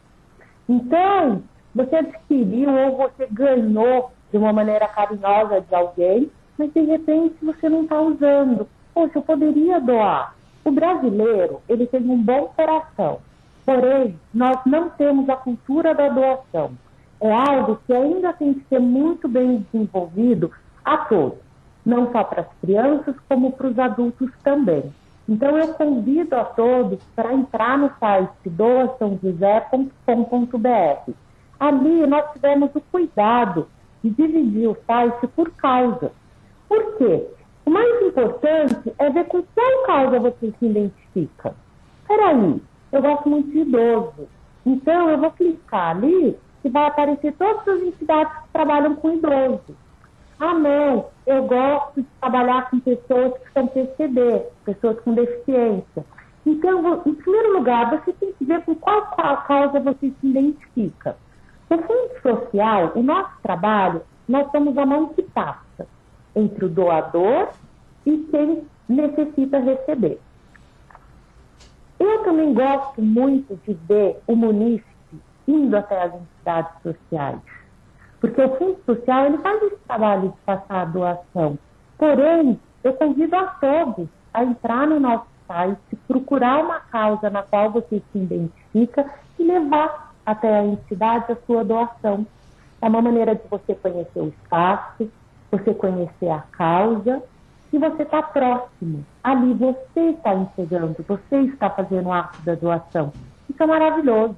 Então, 0.68 1.42
você 1.74 1.96
adquiriu 1.96 2.70
ou 2.70 2.96
você 2.96 3.26
ganhou 3.30 4.10
de 4.30 4.38
uma 4.38 4.52
maneira 4.52 4.86
carinhosa 4.88 5.60
de 5.60 5.74
alguém, 5.74 6.30
mas 6.58 6.72
de 6.72 6.80
repente 6.80 7.36
você 7.42 7.68
não 7.68 7.82
está 7.82 8.00
usando. 8.00 8.66
Poxa, 8.94 9.18
eu 9.18 9.22
poderia 9.22 9.80
doar. 9.80 10.34
O 10.64 10.70
brasileiro, 10.70 11.60
ele 11.68 11.86
tem 11.86 12.02
um 12.02 12.22
bom 12.22 12.52
coração, 12.54 13.20
porém, 13.64 14.18
nós 14.34 14.58
não 14.66 14.90
temos 14.90 15.28
a 15.28 15.36
cultura 15.36 15.94
da 15.94 16.08
doação. 16.08 16.72
É 17.20 17.32
algo 17.32 17.80
que 17.86 17.92
ainda 17.92 18.32
tem 18.32 18.54
que 18.54 18.64
ser 18.68 18.80
muito 18.80 19.28
bem 19.28 19.66
desenvolvido 19.72 20.50
a 20.84 20.98
todos, 20.98 21.38
não 21.84 22.12
só 22.12 22.22
para 22.24 22.42
as 22.42 22.48
crianças, 22.60 23.14
como 23.28 23.52
para 23.52 23.68
os 23.68 23.78
adultos 23.78 24.30
também. 24.42 24.92
Então, 25.28 25.58
eu 25.58 25.74
convido 25.74 26.34
a 26.36 26.44
todos 26.44 27.02
para 27.14 27.34
entrar 27.34 27.76
no 27.76 27.90
site 27.98 28.48
doaçãojosé.com.br. 28.48 31.12
Ali, 31.60 32.06
nós 32.06 32.32
tivemos 32.32 32.70
o 32.74 32.80
cuidado 32.80 33.68
de 34.02 34.10
dividir 34.10 34.68
o 34.68 34.76
site 34.86 35.26
por 35.28 35.50
causa. 35.52 36.12
Por 36.68 36.96
quê? 36.96 37.26
O 37.64 37.70
mais 37.70 38.02
importante 38.02 38.92
é 38.98 39.10
ver 39.10 39.24
com 39.26 39.42
qual 39.42 39.82
causa 39.86 40.18
você 40.18 40.52
se 40.58 40.66
identifica. 40.66 41.54
Peraí, 42.06 42.62
eu 42.92 43.02
gosto 43.02 43.28
muito 43.28 43.50
de 43.50 43.58
idoso. 43.58 44.28
Então, 44.64 45.10
eu 45.10 45.18
vou 45.18 45.30
clicar 45.32 45.96
ali 45.96 46.38
e 46.64 46.68
vai 46.68 46.86
aparecer 46.86 47.34
todas 47.34 47.66
as 47.68 47.82
entidades 47.82 48.32
que 48.32 48.48
trabalham 48.52 48.94
com 48.96 49.12
idoso. 49.12 49.76
Ah, 50.40 50.54
não, 50.54 51.06
eu 51.26 51.42
gosto 51.44 52.00
de 52.00 52.08
trabalhar 52.20 52.70
com 52.70 52.78
pessoas 52.80 53.34
que 53.38 53.52
são 53.52 53.66
PCD, 53.66 54.42
pessoas 54.64 55.00
com 55.00 55.12
deficiência. 55.12 56.04
Então, 56.46 57.02
em 57.04 57.14
primeiro 57.14 57.52
lugar, 57.54 57.90
você 57.90 58.12
tem 58.12 58.32
que 58.32 58.44
ver 58.44 58.62
com 58.64 58.74
qual, 58.76 59.06
qual 59.06 59.36
causa 59.42 59.80
você 59.80 60.12
se 60.20 60.26
identifica. 60.26 61.16
No 61.70 61.78
fundo 61.78 62.20
social, 62.22 62.92
o 62.94 63.02
nosso 63.02 63.32
trabalho, 63.42 64.02
nós 64.28 64.50
somos 64.50 64.76
a 64.78 64.86
mão 64.86 65.08
que 65.08 65.22
passa 65.22 65.86
entre 66.34 66.64
o 66.64 66.68
doador 66.68 67.48
e 68.06 68.18
quem 68.30 68.66
necessita 68.88 69.58
receber. 69.58 70.20
Eu 71.98 72.24
também 72.24 72.54
gosto 72.54 73.02
muito 73.02 73.56
de 73.66 73.74
ver 73.74 74.20
o 74.26 74.36
munícipe 74.36 74.86
indo 75.46 75.76
até 75.76 76.02
as 76.02 76.14
entidades 76.14 76.82
sociais 76.82 77.40
porque 78.20 78.42
o 78.42 78.56
Fundo 78.56 78.78
Social 78.84 79.26
ele 79.26 79.38
faz 79.38 79.62
esse 79.62 79.76
trabalho 79.86 80.30
de 80.30 80.36
passar 80.44 80.82
a 80.82 80.84
doação. 80.84 81.58
Porém, 81.96 82.60
eu 82.82 82.92
convido 82.94 83.36
a 83.36 83.46
todos 83.46 84.08
a 84.34 84.44
entrar 84.44 84.86
no 84.86 85.00
nosso 85.00 85.26
site, 85.46 85.96
procurar 86.06 86.62
uma 86.64 86.80
causa 86.80 87.30
na 87.30 87.42
qual 87.42 87.70
você 87.70 88.02
se 88.12 88.18
identifica 88.18 89.10
e 89.38 89.44
levar 89.44 90.07
até 90.30 90.58
a 90.58 90.64
entidade 90.64 91.32
a 91.32 91.36
sua 91.46 91.64
doação. 91.64 92.26
É 92.80 92.88
uma 92.88 93.02
maneira 93.02 93.34
de 93.34 93.42
você 93.50 93.74
conhecer 93.74 94.20
o 94.20 94.28
espaço, 94.28 95.10
você 95.50 95.74
conhecer 95.74 96.28
a 96.28 96.40
causa 96.52 97.22
e 97.72 97.78
você 97.78 98.02
está 98.02 98.22
próximo. 98.22 99.04
Ali 99.24 99.54
você 99.54 100.10
está 100.10 100.34
entregando, 100.34 100.96
você 101.06 101.36
está 101.40 101.70
fazendo 101.70 102.06
o 102.06 102.12
ato 102.12 102.40
da 102.42 102.54
doação. 102.54 103.12
Isso 103.48 103.62
é 103.62 103.66
maravilhoso. 103.66 104.36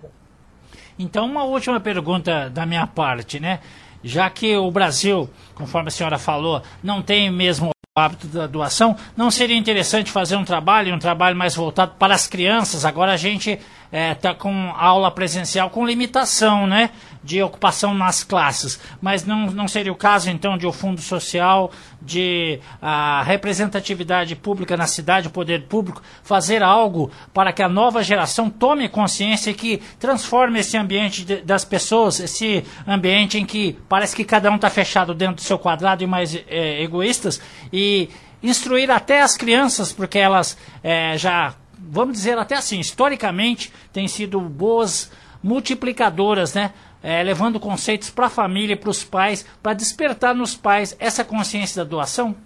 Então, 0.99 1.27
uma 1.27 1.45
última 1.45 1.81
pergunta 1.81 2.49
da 2.49 2.65
minha 2.65 2.87
parte, 2.87 3.41
né? 3.41 3.61
Já 4.03 4.31
que 4.31 4.57
o 4.57 4.71
Brasil, 4.71 5.29
conforme 5.55 5.89
a 5.89 5.91
senhora 5.91 6.19
falou, 6.19 6.63
não 6.83 7.03
tem 7.03 7.31
mesmo 7.31 7.71
o 7.71 8.01
hábito 8.01 8.27
da 8.29 8.47
doação, 8.47 8.97
não 9.17 9.31
seria 9.31 9.57
interessante 9.57 10.11
fazer 10.11 10.37
um 10.37 10.45
trabalho, 10.45 10.95
um 10.95 10.99
trabalho 10.99 11.37
mais 11.37 11.55
voltado 11.55 11.93
para 11.99 12.15
as 12.15 12.27
crianças? 12.27 12.85
Agora 12.85 13.13
a 13.13 13.17
gente 13.17 13.59
é, 13.93 14.15
tá 14.15 14.35
com 14.35 14.73
aula 14.77 15.11
presencial 15.11 15.71
com 15.71 15.85
limitação 15.85 16.67
né, 16.67 16.91
de 17.23 17.43
ocupação 17.43 17.93
nas 17.93 18.23
classes. 18.23 18.81
Mas 19.01 19.25
não, 19.25 19.51
não 19.51 19.67
seria 19.67 19.93
o 19.93 19.97
caso, 19.97 20.31
então, 20.31 20.57
de 20.57 20.67
o 20.67 20.73
Fundo 20.73 21.01
Social, 21.01 21.71
de 22.01 22.61
a 22.81 23.23
representatividade 23.23 24.37
pública 24.37 24.77
na 24.77 24.87
cidade, 24.87 25.29
o 25.29 25.31
poder 25.31 25.65
público, 25.65 26.03
fazer 26.23 26.63
algo 26.63 27.11
para 27.35 27.53
que 27.53 27.63
a 27.63 27.69
nova 27.69 28.03
geração 28.03 28.49
tome 28.49 28.89
consciência 28.89 29.51
e 29.51 29.55
que 29.55 29.83
transforme 29.99 30.61
esse 30.61 30.77
ambiente 30.77 31.25
de, 31.25 31.37
das 31.43 31.65
pessoas, 31.65 32.21
esse 32.21 32.65
ambiente 32.87 33.39
em 33.39 33.45
que 33.45 33.77
parece 33.89 34.15
que 34.15 34.25
cada 34.25 34.51
um 34.51 34.57
está 34.57 34.71
fechado 34.71 35.15
dentro 35.15 35.37
do 35.37 35.43
seu 35.43 35.59
quadrado 35.59 36.03
e 36.03 36.07
mais 36.07 36.35
é, 36.35 36.83
egoístas, 36.83 37.41
e 37.73 38.09
instruir 38.43 38.91
até 38.91 39.21
as 39.21 39.37
crianças, 39.37 39.93
porque 39.93 40.19
elas 40.19 40.57
é, 40.83 41.17
já 41.19 41.55
vamos 41.91 42.15
dizer 42.15 42.39
até 42.39 42.55
assim, 42.55 42.79
historicamente, 42.79 43.73
têm 43.93 44.07
sido 44.07 44.41
boas 44.41 45.13
multiplicadoras, 45.43 46.55
né? 46.55 46.73
É, 47.03 47.23
levando 47.23 47.59
conceitos 47.59 48.11
para 48.11 48.27
a 48.27 48.31
família, 48.31 48.77
para 48.77 48.91
os 48.91 49.03
pais, 49.03 49.43
para 49.63 49.73
despertar 49.73 50.35
nos 50.35 50.55
pais 50.55 50.97
essa 51.01 51.25
consciência 51.25 51.83
da 51.83 51.89
doação? 51.89 52.37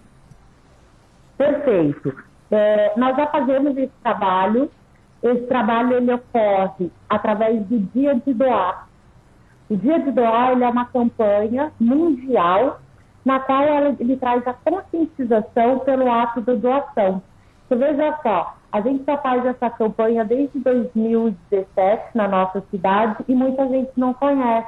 Perfeito. 1.36 2.14
É, 2.50 2.92
nós 2.96 3.16
já 3.16 3.26
fazemos 3.26 3.76
esse 3.76 3.92
trabalho. 4.02 4.70
Esse 5.22 5.46
trabalho 5.46 5.96
ele 5.96 6.12
ocorre 6.12 6.90
através 7.08 7.66
do 7.66 7.78
Dia 7.78 8.14
de 8.14 8.32
Doar. 8.32 8.86
O 9.68 9.76
Dia 9.76 9.98
de 9.98 10.12
Doar 10.12 10.52
ele 10.52 10.62
é 10.62 10.68
uma 10.68 10.84
campanha 10.84 11.72
mundial 11.80 12.80
na 13.24 13.40
qual 13.40 13.62
ele, 13.62 13.96
ele 13.98 14.16
traz 14.16 14.46
a 14.46 14.52
conscientização 14.52 15.80
pelo 15.80 16.12
ato 16.12 16.40
da 16.42 16.54
doação. 16.54 17.22
Você 17.66 17.74
veja 17.74 18.18
só, 18.22 18.54
a 18.74 18.80
gente 18.80 19.04
já 19.04 19.16
faz 19.18 19.46
essa 19.46 19.70
campanha 19.70 20.24
desde 20.24 20.58
2017 20.58 22.08
na 22.12 22.26
nossa 22.26 22.60
cidade 22.72 23.22
e 23.28 23.32
muita 23.32 23.68
gente 23.68 23.92
não 23.96 24.12
conhece. 24.12 24.66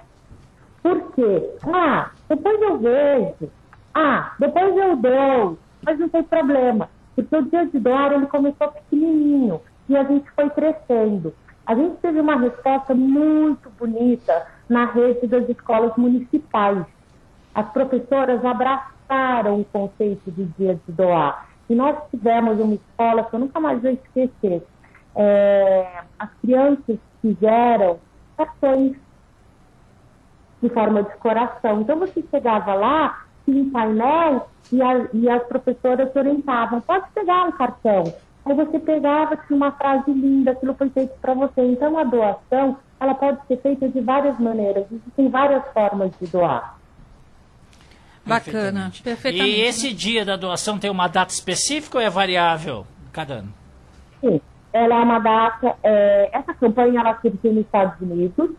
Por 0.81 1.11
quê? 1.11 1.51
Ah, 1.67 2.11
depois 2.29 2.63
eu 2.63 2.79
vejo. 2.79 3.51
Ah, 3.93 4.33
depois 4.39 4.77
eu 4.77 4.95
dou. 4.95 5.59
Mas 5.83 5.99
não 5.99 6.09
tem 6.09 6.23
problema, 6.23 6.89
porque 7.17 7.35
o 7.35 7.43
dia 7.47 7.67
de 7.67 7.81
doar 7.81 8.13
ele 8.13 8.27
começou 8.27 8.69
pequenininho 8.69 9.61
e 9.89 9.97
a 9.97 10.05
gente 10.05 10.31
foi 10.37 10.51
crescendo. 10.51 11.35
A 11.67 11.75
gente 11.75 11.97
teve 11.97 12.21
uma 12.21 12.37
resposta 12.37 12.95
muito 12.95 13.69
bonita 13.71 14.47
na 14.69 14.85
rede 14.85 15.27
das 15.27 15.49
escolas 15.49 15.97
municipais. 15.97 16.87
As 17.53 17.69
professoras 17.73 18.45
abraçaram 18.45 19.63
o 19.63 19.65
conceito 19.65 20.31
de 20.31 20.45
dia 20.45 20.79
de 20.87 20.93
doar. 20.93 21.56
E 21.69 21.75
nós 21.75 21.97
tivemos 22.11 22.61
uma 22.61 22.75
escola 22.75 23.25
que 23.25 23.35
eu 23.35 23.41
nunca 23.41 23.61
mais 23.61 23.83
vou 23.83 23.91
esquecer. 23.91 24.63
É, 25.15 26.03
as 26.19 26.31
crianças 26.41 26.99
fizeram 27.21 27.99
cartões 28.37 28.97
de 30.63 30.69
forma 30.69 31.03
de 31.03 31.15
coração. 31.17 31.81
Então 31.81 31.99
você 31.99 32.25
chegava 32.31 32.75
lá, 32.75 33.25
tinha 33.45 33.63
um 33.63 33.71
painel 33.71 34.49
e, 34.73 34.83
a, 34.83 35.09
e 35.13 35.29
as 35.29 35.43
professoras 35.45 36.15
orientavam, 36.15 36.81
pode 36.81 37.07
pegar 37.15 37.45
um 37.45 37.53
cartão. 37.53 38.05
Aí 38.45 38.55
você 38.55 38.79
pegava, 38.79 39.37
tinha 39.37 39.57
uma 39.57 39.73
frase 39.73 40.13
linda, 40.13 40.53
aquilo 40.53 40.75
foi 40.75 40.89
feito 40.91 41.19
para 41.21 41.35
você. 41.35 41.63
Então 41.63 41.99
a 41.99 42.05
doação, 42.05 42.77
ela 43.01 43.15
pode 43.15 43.45
ser 43.47 43.57
feita 43.59 43.89
de 43.89 44.01
várias 44.01 44.39
maneiras, 44.39 44.87
existem 44.91 45.29
várias 45.29 45.65
formas 45.73 46.13
de 46.21 46.27
doar. 46.29 46.76
Bacana, 48.27 48.91
perfeitamente. 49.05 49.57
E 49.57 49.63
esse 49.63 49.93
dia 49.93 50.25
da 50.25 50.37
doação 50.37 50.79
tem 50.79 50.91
uma 50.91 51.07
data 51.07 51.33
específica 51.33 51.99
ou 51.99 52.05
é 52.05 52.11
variável 52.11 52.85
cada 53.13 53.35
ano? 53.35 53.55
Sim, 54.21 54.41
ela 54.73 54.97
é 54.97 54.99
uma 54.99 55.19
data. 55.19 55.75
É, 55.83 56.31
essa 56.33 56.53
campanha 56.55 57.01
ela 57.01 57.19
surgiu 57.21 57.53
nos 57.53 57.65
Estados 57.65 58.01
Unidos. 58.01 58.51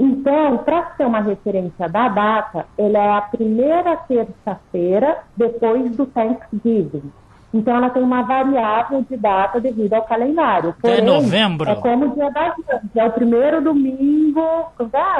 Então, 0.00 0.58
para 0.58 0.94
ser 0.96 1.06
uma 1.06 1.20
referência 1.20 1.88
da 1.88 2.08
data, 2.08 2.66
ela 2.76 2.98
é 2.98 3.16
a 3.18 3.20
primeira 3.20 3.96
terça-feira 3.96 5.18
depois 5.36 5.94
do 5.96 6.06
Thanksgiving. 6.06 7.12
Então, 7.54 7.76
ela 7.76 7.90
tem 7.90 8.02
uma 8.02 8.22
variável 8.22 9.04
de 9.08 9.16
data 9.16 9.60
devido 9.60 9.92
ao 9.92 10.02
calendário. 10.02 10.74
Porém, 10.80 10.98
é 10.98 11.02
novembro? 11.02 11.70
É 11.70 11.74
como 11.76 12.06
o 12.06 12.14
dia 12.14 12.30
das 12.30 12.56
mães. 12.56 12.82
É 12.96 13.04
o 13.04 13.12
primeiro 13.12 13.62
domingo. 13.62 14.40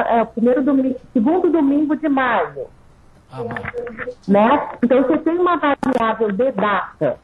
É 0.08 0.22
o 0.22 0.26
primeiro 0.26 0.62
domingo, 0.62 0.96
segundo 1.12 1.50
domingo 1.50 1.94
de 1.94 2.08
maio. 2.08 2.66
Né? 4.29 4.68
Então 4.83 5.03
você 5.03 5.18
tem 5.18 5.38
uma 5.38 5.57
variável 5.57 6.33
de 6.33 6.53
data, 6.53 7.18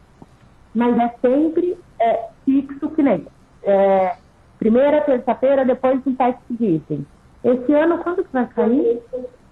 mas 0.75 0.99
é 0.99 1.15
sempre 1.21 1.79
é, 2.01 2.29
fixo 2.45 2.89
que 2.91 3.03
nem 3.03 3.27
é, 3.63 4.17
primeira 4.59 5.01
terça-feira, 5.03 5.65
depois 5.65 6.03
do 6.03 6.13
teste 6.15 6.43
dizem. 6.51 7.07
Esse 7.45 7.73
ano, 7.73 7.99
quando 7.99 8.25
que 8.25 8.33
vai 8.33 8.47
cair? 8.47 9.01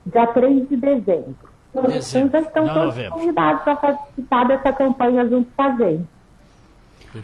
Dia 0.07 0.27
3 0.29 0.69
de 0.69 0.77
dezembro. 0.77 1.37
Então 1.71 2.31
já 2.31 2.41
estão 2.41 2.69
todos 2.69 3.09
convidados 3.09 3.63
para 3.63 3.77
participar 3.77 4.45
dessa 4.45 4.73
campanha 4.73 5.29
junto 5.29 5.51
com 5.55 5.63
a 5.63 5.71
gente. 5.77 6.09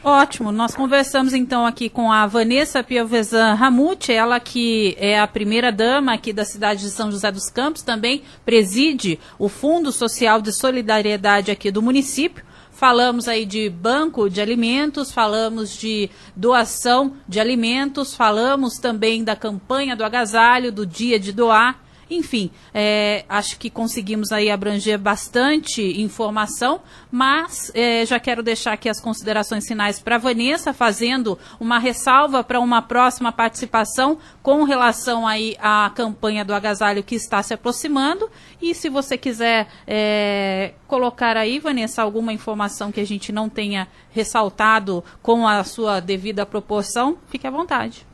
Ótimo, 0.02 0.50
nós 0.52 0.74
conversamos 0.74 1.34
então 1.34 1.66
aqui 1.66 1.88
com 1.88 2.10
a 2.10 2.26
Vanessa 2.26 2.82
Piovesan 2.82 3.54
Ramute, 3.54 4.12
ela 4.12 4.40
que 4.40 4.96
é 4.98 5.18
a 5.18 5.26
primeira 5.26 5.70
dama 5.70 6.14
aqui 6.14 6.32
da 6.32 6.44
cidade 6.44 6.80
de 6.80 6.90
São 6.90 7.10
José 7.10 7.30
dos 7.30 7.50
Campos, 7.50 7.82
também 7.82 8.22
preside 8.44 9.18
o 9.38 9.48
Fundo 9.48 9.92
Social 9.92 10.40
de 10.40 10.52
Solidariedade 10.52 11.50
aqui 11.50 11.70
do 11.70 11.82
município. 11.82 12.44
Falamos 12.70 13.28
aí 13.28 13.44
de 13.44 13.68
banco 13.68 14.30
de 14.30 14.40
alimentos, 14.40 15.12
falamos 15.12 15.76
de 15.76 16.10
doação 16.34 17.14
de 17.28 17.38
alimentos, 17.38 18.14
falamos 18.14 18.78
também 18.78 19.22
da 19.22 19.36
campanha 19.36 19.94
do 19.94 20.04
agasalho, 20.04 20.72
do 20.72 20.86
dia 20.86 21.18
de 21.18 21.32
doar 21.32 21.81
Enfim, 22.12 22.50
é, 22.74 23.24
acho 23.26 23.58
que 23.58 23.70
conseguimos 23.70 24.32
aí 24.32 24.50
abranger 24.50 24.98
bastante 24.98 26.00
informação, 26.00 26.82
mas 27.10 27.72
é, 27.74 28.04
já 28.04 28.20
quero 28.20 28.42
deixar 28.42 28.74
aqui 28.74 28.86
as 28.86 29.00
considerações 29.00 29.66
finais 29.66 29.98
para 29.98 30.18
Vanessa, 30.18 30.74
fazendo 30.74 31.38
uma 31.58 31.78
ressalva 31.78 32.44
para 32.44 32.60
uma 32.60 32.82
próxima 32.82 33.32
participação 33.32 34.18
com 34.42 34.62
relação 34.64 35.26
aí 35.26 35.56
à 35.58 35.90
campanha 35.94 36.44
do 36.44 36.52
agasalho 36.52 37.02
que 37.02 37.14
está 37.14 37.42
se 37.42 37.54
aproximando. 37.54 38.30
E 38.60 38.74
se 38.74 38.90
você 38.90 39.16
quiser 39.16 39.68
é, 39.86 40.74
colocar 40.86 41.38
aí, 41.38 41.58
Vanessa, 41.58 42.02
alguma 42.02 42.32
informação 42.32 42.92
que 42.92 43.00
a 43.00 43.06
gente 43.06 43.32
não 43.32 43.48
tenha 43.48 43.88
ressaltado 44.10 45.02
com 45.22 45.48
a 45.48 45.64
sua 45.64 45.98
devida 45.98 46.44
proporção, 46.44 47.16
fique 47.28 47.46
à 47.46 47.50
vontade. 47.50 48.11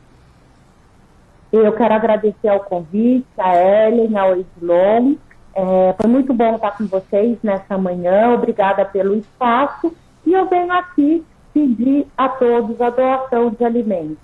Eu 1.51 1.73
quero 1.73 1.93
agradecer 1.93 2.47
ao 2.47 2.59
convite, 2.59 3.27
a 3.37 3.55
Ellen, 3.55 4.15
ao 4.17 4.35
Edilon. 4.35 5.15
É, 5.55 5.95
foi 5.99 6.09
muito 6.09 6.33
bom 6.33 6.55
estar 6.55 6.77
com 6.77 6.85
vocês 6.85 7.37
nessa 7.41 7.77
manhã. 7.77 8.33
Obrigada 8.33 8.85
pelo 8.85 9.15
espaço. 9.15 9.95
E 10.25 10.33
eu 10.33 10.47
venho 10.47 10.71
aqui 10.71 11.25
pedir 11.53 12.05
a 12.15 12.29
todos 12.29 12.79
a 12.79 12.91
doação 12.91 13.49
de 13.49 13.65
alimentos. 13.65 14.17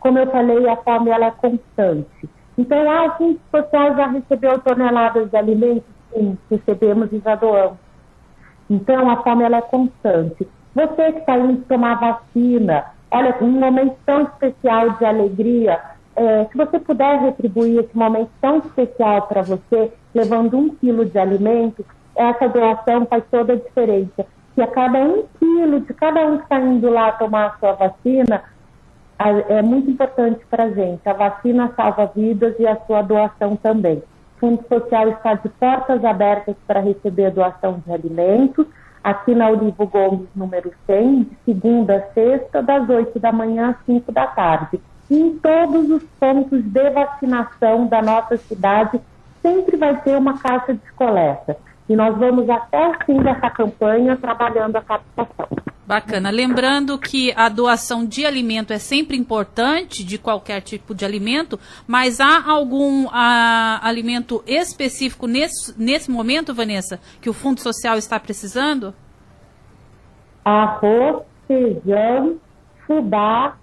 Como 0.00 0.18
eu 0.18 0.30
falei, 0.30 0.68
a 0.68 0.76
fome 0.76 1.10
ela 1.10 1.26
é 1.26 1.30
constante. 1.30 2.28
Então, 2.58 2.90
ah, 2.90 3.06
o 3.06 3.10
Fundo 3.16 3.40
Social 3.50 3.96
já 3.96 4.06
recebeu 4.08 4.58
toneladas 4.60 5.30
de 5.30 5.36
alimentos? 5.36 5.88
Sim, 6.12 6.38
recebemos 6.50 7.12
e 7.12 7.18
já 7.20 7.34
doamos. 7.34 7.78
Então, 8.68 9.10
a 9.10 9.22
fome 9.22 9.44
ela 9.44 9.58
é 9.58 9.62
constante. 9.62 10.46
Você 10.74 11.12
que 11.12 11.18
está 11.20 11.38
indo 11.38 11.64
tomar 11.64 11.94
vacina, 11.98 12.84
olha, 13.10 13.34
um 13.40 13.48
momento 13.48 13.96
tão 14.04 14.22
especial 14.22 14.90
de 14.90 15.04
alegria, 15.04 15.80
é, 16.16 16.46
se 16.46 16.56
você 16.56 16.78
puder 16.78 17.20
retribuir 17.20 17.78
esse 17.78 17.96
momento 17.96 18.30
tão 18.40 18.58
especial 18.58 19.22
para 19.22 19.42
você, 19.42 19.92
levando 20.14 20.56
um 20.56 20.70
quilo 20.70 21.04
de 21.04 21.18
alimento, 21.18 21.84
essa 22.16 22.48
doação 22.48 23.04
faz 23.04 23.22
toda 23.30 23.52
a 23.52 23.56
diferença. 23.56 24.26
Se 24.54 24.62
a 24.62 24.66
cada 24.66 24.98
um 24.98 25.24
quilo 25.38 25.80
de 25.80 25.92
cada 25.92 26.26
um 26.26 26.38
que 26.38 26.44
está 26.44 26.58
indo 26.58 26.88
lá 26.88 27.12
tomar 27.12 27.46
a 27.48 27.58
sua 27.58 27.72
vacina, 27.72 28.42
é 29.48 29.60
muito 29.60 29.90
importante 29.90 30.40
para 30.50 30.64
a 30.64 30.70
gente. 30.70 31.06
A 31.06 31.12
vacina 31.12 31.70
salva 31.76 32.10
vidas 32.14 32.54
e 32.58 32.66
a 32.66 32.76
sua 32.86 33.02
doação 33.02 33.54
também. 33.56 33.98
O 33.98 34.40
Fundo 34.40 34.64
Social 34.68 35.10
está 35.10 35.34
de 35.34 35.48
portas 35.50 36.02
abertas 36.02 36.56
para 36.66 36.80
receber 36.80 37.26
a 37.26 37.30
doação 37.30 37.82
de 37.86 37.92
alimentos, 37.92 38.66
aqui 39.04 39.34
na 39.34 39.50
Olivo 39.50 39.86
Gomes, 39.86 40.28
número 40.34 40.72
100, 40.86 41.22
de 41.24 41.36
segunda 41.44 41.96
a 41.96 42.12
sexta, 42.12 42.62
das 42.62 42.88
8 42.88 43.18
da 43.20 43.32
manhã 43.32 43.70
às 43.70 43.84
5 43.84 44.10
da 44.12 44.26
tarde 44.26 44.80
em 45.10 45.38
todos 45.38 45.90
os 45.90 46.02
pontos 46.18 46.62
de 46.62 46.90
vacinação 46.90 47.86
da 47.86 48.02
nossa 48.02 48.36
cidade 48.36 49.00
sempre 49.40 49.76
vai 49.76 50.00
ter 50.02 50.16
uma 50.16 50.38
caixa 50.38 50.74
de 50.74 50.92
coleta. 50.92 51.56
E 51.88 51.94
nós 51.94 52.16
vamos 52.18 52.50
até 52.50 52.88
o 52.88 52.94
fim 53.04 53.22
dessa 53.22 53.48
campanha 53.48 54.16
trabalhando 54.16 54.74
a 54.76 54.82
captação. 54.82 55.46
Bacana. 55.86 56.30
Lembrando 56.30 56.98
que 56.98 57.32
a 57.36 57.48
doação 57.48 58.04
de 58.04 58.26
alimento 58.26 58.72
é 58.72 58.78
sempre 58.78 59.16
importante, 59.16 60.04
de 60.04 60.18
qualquer 60.18 60.60
tipo 60.60 60.92
de 60.92 61.04
alimento, 61.04 61.60
mas 61.86 62.18
há 62.18 62.42
algum 62.44 63.08
a, 63.12 63.78
alimento 63.86 64.42
específico 64.48 65.28
nesse, 65.28 65.80
nesse 65.80 66.10
momento, 66.10 66.52
Vanessa, 66.52 66.98
que 67.20 67.30
o 67.30 67.32
Fundo 67.32 67.60
Social 67.60 67.96
está 67.96 68.18
precisando? 68.18 68.92
Arroz, 70.44 71.22
feijão, 71.46 72.36
fubá, 72.84 73.56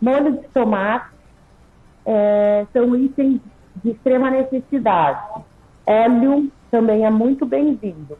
molho 0.00 0.32
de 0.32 0.48
tomate, 0.48 1.10
é, 2.06 2.66
são 2.72 2.96
itens 2.96 3.40
de 3.82 3.90
extrema 3.90 4.30
necessidade. 4.30 5.20
Óleo 5.86 6.50
também 6.70 7.04
é 7.04 7.10
muito 7.10 7.44
bem-vindo. 7.44 8.16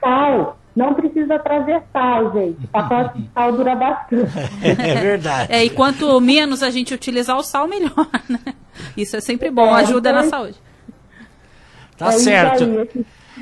Sal, 0.00 0.58
não 0.74 0.94
precisa 0.94 1.38
trazer 1.38 1.82
sal, 1.92 2.32
gente. 2.32 2.66
Pacote 2.68 3.18
de 3.18 3.30
sal 3.32 3.52
dura 3.52 3.74
bastante. 3.74 4.30
É 4.62 4.94
verdade. 4.94 5.52
É, 5.52 5.64
e 5.64 5.70
quanto 5.70 6.20
menos 6.20 6.62
a 6.62 6.70
gente 6.70 6.94
utilizar 6.94 7.36
o 7.36 7.42
sal, 7.42 7.68
melhor, 7.68 8.08
né? 8.28 8.54
Isso 8.96 9.16
é 9.16 9.20
sempre 9.20 9.50
bom, 9.50 9.76
é, 9.76 9.80
ajuda 9.80 10.10
então, 10.10 10.22
na 10.22 10.28
saúde. 10.28 10.58
Tá 11.96 12.08
é 12.08 12.12
certo. 12.12 12.64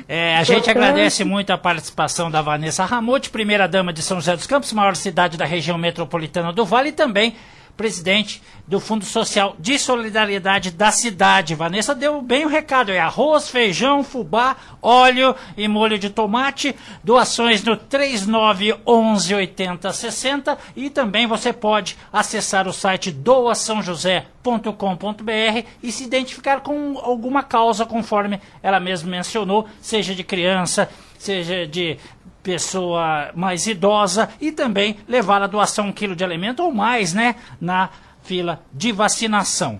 É, 0.07 0.37
a 0.37 0.43
gente 0.43 0.69
agradece 0.69 1.23
muito 1.23 1.51
a 1.51 1.57
participação 1.57 2.29
da 2.31 2.41
Vanessa 2.41 2.83
Ramote, 2.83 3.29
primeira-dama 3.29 3.93
de 3.93 4.01
São 4.01 4.17
José 4.17 4.35
dos 4.35 4.47
Campos, 4.47 4.73
maior 4.73 4.95
cidade 4.95 5.37
da 5.37 5.45
região 5.45 5.77
metropolitana 5.77 6.51
do 6.51 6.65
Vale, 6.65 6.89
e 6.89 6.93
também 6.93 7.35
presidente 7.79 8.43
do 8.67 8.77
Fundo 8.77 9.05
Social 9.05 9.55
de 9.57 9.79
Solidariedade 9.79 10.69
da 10.69 10.91
cidade. 10.91 11.55
Vanessa 11.55 11.95
deu 11.95 12.21
bem 12.21 12.43
o 12.43 12.49
recado: 12.49 12.91
é 12.91 12.99
arroz, 12.99 13.49
feijão, 13.49 14.03
fubá, 14.03 14.57
óleo 14.81 15.33
e 15.55 15.65
molho 15.65 15.97
de 15.97 16.09
tomate. 16.09 16.75
Doações 17.01 17.63
no 17.63 17.77
3911 17.77 19.33
80 19.33 19.93
60 19.93 20.57
e 20.75 20.89
também 20.89 21.25
você 21.25 21.53
pode 21.53 21.95
acessar 22.11 22.67
o 22.67 22.73
site 22.73 23.11
doaçãojosé.com.br 23.11 25.65
e 25.81 25.89
se 25.89 26.03
identificar 26.03 26.59
com 26.59 26.99
alguma 27.01 27.43
causa, 27.43 27.85
conforme 27.85 28.41
ela 28.61 28.81
mesma 28.81 29.09
mencionou, 29.09 29.69
seja 29.79 30.13
de 30.13 30.25
criança, 30.25 30.89
seja 31.17 31.65
de 31.65 31.97
pessoa 32.43 33.29
mais 33.35 33.67
idosa 33.67 34.29
e 34.39 34.51
também 34.51 34.97
levar 35.07 35.41
a 35.41 35.47
doação 35.47 35.87
um 35.87 35.91
quilo 35.91 36.15
de 36.15 36.23
alimento 36.23 36.63
ou 36.63 36.71
mais, 36.71 37.13
né, 37.13 37.35
na 37.59 37.89
fila 38.23 38.61
de 38.73 38.91
vacinação. 38.91 39.77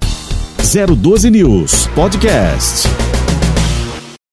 012 0.97 1.29
News 1.29 1.87
Podcast. 1.87 2.87